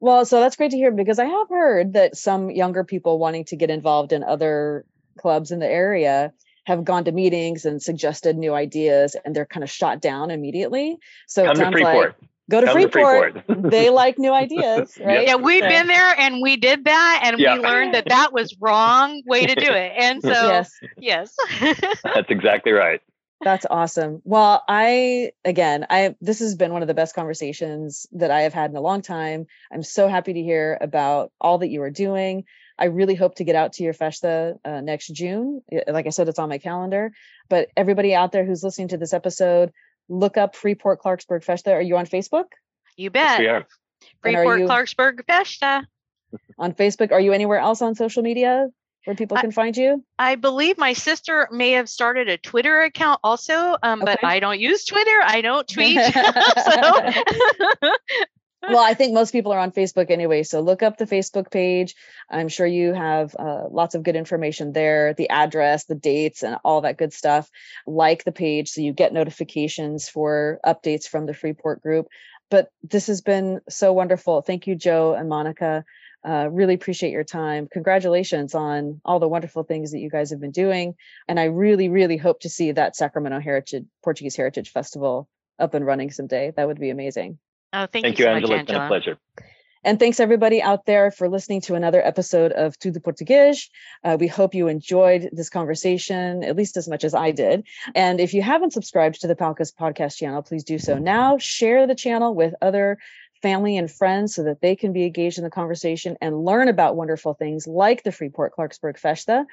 Well, 0.00 0.26
so 0.26 0.40
that's 0.40 0.56
great 0.56 0.70
to 0.72 0.76
hear 0.76 0.90
because 0.90 1.18
I 1.18 1.24
have 1.24 1.48
heard 1.48 1.94
that 1.94 2.16
some 2.16 2.50
younger 2.50 2.84
people 2.84 3.18
wanting 3.18 3.46
to 3.46 3.56
get 3.56 3.70
involved 3.70 4.12
in 4.12 4.22
other 4.22 4.84
clubs 5.18 5.50
in 5.50 5.60
the 5.60 5.66
area 5.66 6.32
have 6.66 6.84
gone 6.84 7.04
to 7.04 7.12
meetings 7.12 7.64
and 7.64 7.80
suggested 7.80 8.36
new 8.36 8.52
ideas 8.52 9.16
and 9.24 9.34
they're 9.34 9.46
kind 9.46 9.64
of 9.64 9.70
shot 9.70 10.00
down 10.00 10.30
immediately. 10.30 10.98
So 11.26 11.44
Come 11.44 11.52
it 11.52 11.56
sounds 11.56 11.80
like 11.80 12.14
go 12.50 12.60
to 12.60 12.70
Freeport. 12.72 13.34
To 13.34 13.42
Freeport. 13.42 13.70
they 13.70 13.90
like 13.90 14.18
new 14.18 14.32
ideas, 14.32 14.98
right? 15.04 15.26
Yeah, 15.26 15.36
we've 15.36 15.62
so, 15.62 15.68
been 15.68 15.86
there 15.86 16.14
and 16.18 16.40
we 16.42 16.56
did 16.56 16.84
that 16.84 17.20
and 17.24 17.38
Yeah. 17.38 17.56
we 17.56 17.60
learned 17.62 17.94
that 17.94 18.06
that 18.08 18.32
was 18.32 18.54
wrong 18.60 19.22
way 19.26 19.46
to 19.46 19.54
do 19.54 19.70
it. 19.72 19.92
And 19.96 20.22
so 20.22 20.28
Yes, 20.30 20.72
yes. 20.98 21.34
That's 22.04 22.30
exactly 22.30 22.72
right. 22.72 23.00
that's 23.40 23.66
awesome. 23.68 24.22
Well, 24.24 24.62
I 24.68 25.32
again, 25.44 25.86
I 25.90 26.14
this 26.20 26.38
has 26.38 26.54
been 26.54 26.72
one 26.72 26.82
of 26.82 26.88
the 26.88 26.94
best 26.94 27.14
conversations 27.14 28.06
that 28.12 28.30
I 28.30 28.42
have 28.42 28.54
had 28.54 28.70
in 28.70 28.76
a 28.76 28.80
long 28.80 29.02
time. 29.02 29.46
I'm 29.72 29.82
so 29.82 30.08
happy 30.08 30.32
to 30.32 30.42
hear 30.42 30.78
about 30.80 31.30
all 31.40 31.58
that 31.58 31.68
you 31.68 31.82
are 31.82 31.90
doing. 31.90 32.44
I 32.78 32.86
really 32.86 33.14
hope 33.14 33.36
to 33.36 33.44
get 33.44 33.54
out 33.54 33.74
to 33.74 33.84
your 33.84 33.92
festa 33.92 34.56
uh, 34.64 34.80
next 34.80 35.08
June. 35.08 35.62
Like 35.86 36.06
I 36.06 36.10
said, 36.10 36.28
it's 36.28 36.38
on 36.38 36.48
my 36.48 36.58
calendar. 36.58 37.12
But 37.48 37.68
everybody 37.76 38.14
out 38.14 38.32
there 38.32 38.44
who's 38.44 38.64
listening 38.64 38.88
to 38.88 38.96
this 38.96 39.12
episode, 39.12 39.72
look 40.08 40.36
up 40.36 40.54
Freeport 40.56 41.00
Clarksburg 41.02 41.42
Festa. 41.44 41.72
Are 41.72 41.82
you 41.82 41.96
on 41.96 42.06
Facebook? 42.06 42.44
you 42.96 43.10
Yes, 43.14 43.38
bet. 43.38 43.40
we 43.40 43.46
are. 43.48 43.56
And 43.56 44.36
are 44.36 44.44
Freeport 44.44 44.60
you- 44.60 44.66
Clarksburg 44.66 45.26
Festa. 45.26 45.86
On 46.58 46.72
Facebook? 46.72 47.12
Are 47.12 47.20
you 47.20 47.32
anywhere 47.32 47.58
else 47.58 47.80
on 47.82 47.94
social 47.94 48.22
media 48.22 48.68
where 49.04 49.14
people 49.16 49.36
I- 49.36 49.40
can 49.40 49.50
find 49.52 49.76
you? 49.76 50.04
I 50.18 50.34
believe 50.34 50.78
my 50.78 50.92
sister 50.92 51.48
may 51.52 51.72
have 51.72 51.88
started 51.88 52.28
a 52.28 52.38
Twitter 52.38 52.82
account 52.82 53.20
also, 53.22 53.76
um, 53.82 54.00
but 54.00 54.22
I 54.24 54.40
don't 54.40 54.58
use 54.60 54.84
Twitter. 54.84 55.20
I 55.24 55.40
don't 55.42 55.66
tweet. 55.74 55.98
so 56.64 57.10
well, 58.68 58.84
I 58.84 58.94
think 58.94 59.14
most 59.14 59.32
people 59.32 59.52
are 59.52 59.58
on 59.58 59.72
Facebook 59.72 60.10
anyway. 60.10 60.42
So 60.42 60.60
look 60.60 60.82
up 60.82 60.96
the 60.96 61.06
Facebook 61.06 61.50
page. 61.50 61.94
I'm 62.30 62.48
sure 62.48 62.66
you 62.66 62.92
have 62.92 63.34
uh, 63.38 63.68
lots 63.70 63.94
of 63.94 64.02
good 64.02 64.16
information 64.16 64.72
there 64.72 65.14
the 65.14 65.30
address, 65.30 65.84
the 65.84 65.94
dates, 65.94 66.42
and 66.42 66.56
all 66.64 66.82
that 66.82 66.98
good 66.98 67.12
stuff. 67.12 67.50
Like 67.86 68.24
the 68.24 68.32
page 68.32 68.70
so 68.70 68.80
you 68.80 68.92
get 68.92 69.12
notifications 69.12 70.08
for 70.08 70.60
updates 70.64 71.06
from 71.06 71.26
the 71.26 71.34
Freeport 71.34 71.82
group. 71.82 72.06
But 72.50 72.68
this 72.82 73.06
has 73.06 73.20
been 73.20 73.60
so 73.68 73.92
wonderful. 73.92 74.42
Thank 74.42 74.66
you, 74.66 74.76
Joe 74.76 75.14
and 75.14 75.28
Monica. 75.28 75.84
Uh, 76.26 76.48
really 76.50 76.74
appreciate 76.74 77.10
your 77.10 77.24
time. 77.24 77.68
Congratulations 77.70 78.54
on 78.54 79.00
all 79.04 79.18
the 79.18 79.28
wonderful 79.28 79.62
things 79.62 79.92
that 79.92 79.98
you 79.98 80.08
guys 80.08 80.30
have 80.30 80.40
been 80.40 80.52
doing. 80.52 80.94
And 81.28 81.38
I 81.38 81.44
really, 81.44 81.88
really 81.88 82.16
hope 82.16 82.40
to 82.40 82.48
see 82.48 82.72
that 82.72 82.96
Sacramento 82.96 83.40
Heritage 83.40 83.84
Portuguese 84.02 84.36
Heritage 84.36 84.70
Festival 84.70 85.28
up 85.58 85.74
and 85.74 85.84
running 85.84 86.10
someday. 86.10 86.52
That 86.56 86.66
would 86.66 86.80
be 86.80 86.90
amazing. 86.90 87.38
Oh, 87.74 87.86
thank, 87.86 88.04
Thank 88.04 88.18
you 88.20 88.24
you, 88.24 88.30
so 88.30 88.34
Angela. 88.36 88.52
much, 88.52 88.62
It's 88.62 88.72
been 88.72 88.82
a 88.82 88.86
pleasure. 88.86 89.18
And 89.82 89.98
thanks 89.98 90.20
everybody 90.20 90.62
out 90.62 90.86
there 90.86 91.10
for 91.10 91.28
listening 91.28 91.60
to 91.62 91.74
another 91.74 92.00
episode 92.00 92.52
of 92.52 92.78
Tudo 92.78 92.98
Português. 92.98 93.68
Uh, 94.02 94.16
we 94.18 94.28
hope 94.28 94.54
you 94.54 94.68
enjoyed 94.68 95.28
this 95.32 95.50
conversation 95.50 96.42
at 96.44 96.56
least 96.56 96.76
as 96.76 96.88
much 96.88 97.02
as 97.04 97.14
I 97.14 97.32
did. 97.32 97.66
And 97.94 98.20
if 98.20 98.32
you 98.32 98.42
haven't 98.42 98.72
subscribed 98.72 99.20
to 99.20 99.26
the 99.26 99.34
Palcus 99.34 99.72
podcast 99.72 100.16
channel, 100.16 100.40
please 100.40 100.64
do 100.64 100.78
so 100.78 100.98
now. 100.98 101.36
Share 101.36 101.86
the 101.86 101.96
channel 101.96 102.34
with 102.34 102.54
other 102.62 102.98
family 103.42 103.76
and 103.76 103.90
friends 103.90 104.34
so 104.34 104.44
that 104.44 104.62
they 104.62 104.74
can 104.74 104.92
be 104.94 105.04
engaged 105.04 105.36
in 105.36 105.44
the 105.44 105.50
conversation 105.50 106.16
and 106.22 106.46
learn 106.46 106.68
about 106.68 106.96
wonderful 106.96 107.34
things 107.34 107.66
like 107.66 108.04
the 108.04 108.12
Freeport 108.12 108.54
Clarksburg 108.56 108.96
Festa. 108.98 109.44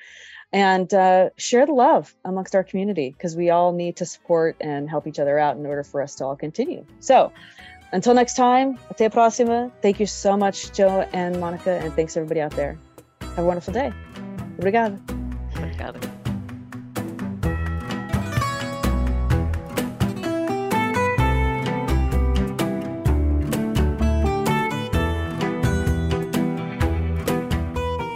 And 0.54 0.94
uh, 0.94 1.32
share 1.38 1.66
the 1.66 1.74
love 1.74 2.14
amongst 2.24 2.56
our 2.56 2.64
community 2.64 3.10
because 3.10 3.36
we 3.36 3.50
all 3.50 3.74
need 3.74 3.98
to 3.98 4.06
support 4.06 4.56
and 4.62 4.90
help 4.90 5.08
each 5.08 5.20
other 5.20 5.40
out 5.40 5.58
in 5.58 5.66
order 5.66 5.84
for 5.84 6.02
us 6.02 6.16
to 6.16 6.26
all 6.26 6.36
continue. 6.38 6.86
So, 7.00 7.34
until 7.92 8.14
next 8.14 8.36
time, 8.36 8.78
até 8.90 9.06
a 9.06 9.10
próxima. 9.10 9.72
Thank 9.82 10.00
you 10.00 10.08
so 10.08 10.38
much, 10.38 10.72
Joe 10.72 11.08
and 11.14 11.40
Monica, 11.40 11.80
and 11.84 11.94
thanks 11.94 12.16
everybody 12.16 12.42
out 12.42 12.52
there. 12.52 12.78
Have 13.22 13.40
a 13.40 13.46
wonderful 13.46 13.74
day. 13.74 13.92
Obrigada. 14.58 15.00
Obrigada. 15.56 16.00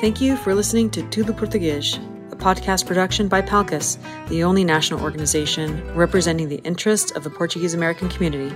Thank 0.01 0.21
you 0.21 0.37
for 0.37 0.53
listening 0.53 0.91
to 0.91 1.01
Tudo 1.01 1.35
Português, 1.35 1.97
a 2.31 2.35
podcast 2.35 2.85
production 2.85 3.27
by 3.27 3.41
Palcus, 3.41 3.97
the 4.27 4.43
only 4.43 4.63
national 4.63 5.01
organization 5.01 5.81
representing 5.95 6.47
the 6.47 6.57
interests 6.57 7.09
of 7.11 7.23
the 7.23 7.31
Portuguese 7.31 7.73
American 7.73 8.07
community. 8.09 8.55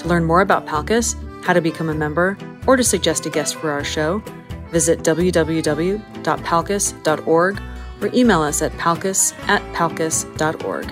To 0.00 0.08
learn 0.08 0.24
more 0.24 0.40
about 0.40 0.66
Palcus, 0.66 1.14
how 1.44 1.52
to 1.52 1.60
become 1.60 1.90
a 1.90 1.94
member, 1.94 2.38
or 2.66 2.76
to 2.76 2.84
suggest 2.84 3.26
a 3.26 3.30
guest 3.30 3.56
for 3.56 3.70
our 3.70 3.84
show, 3.84 4.22
visit 4.70 5.00
www.palcus.org 5.00 7.62
or 8.00 8.10
email 8.14 8.40
us 8.40 8.62
at 8.62 8.72
palcus 8.72 9.34
at 9.46 9.60
palcus.org. 9.74 10.90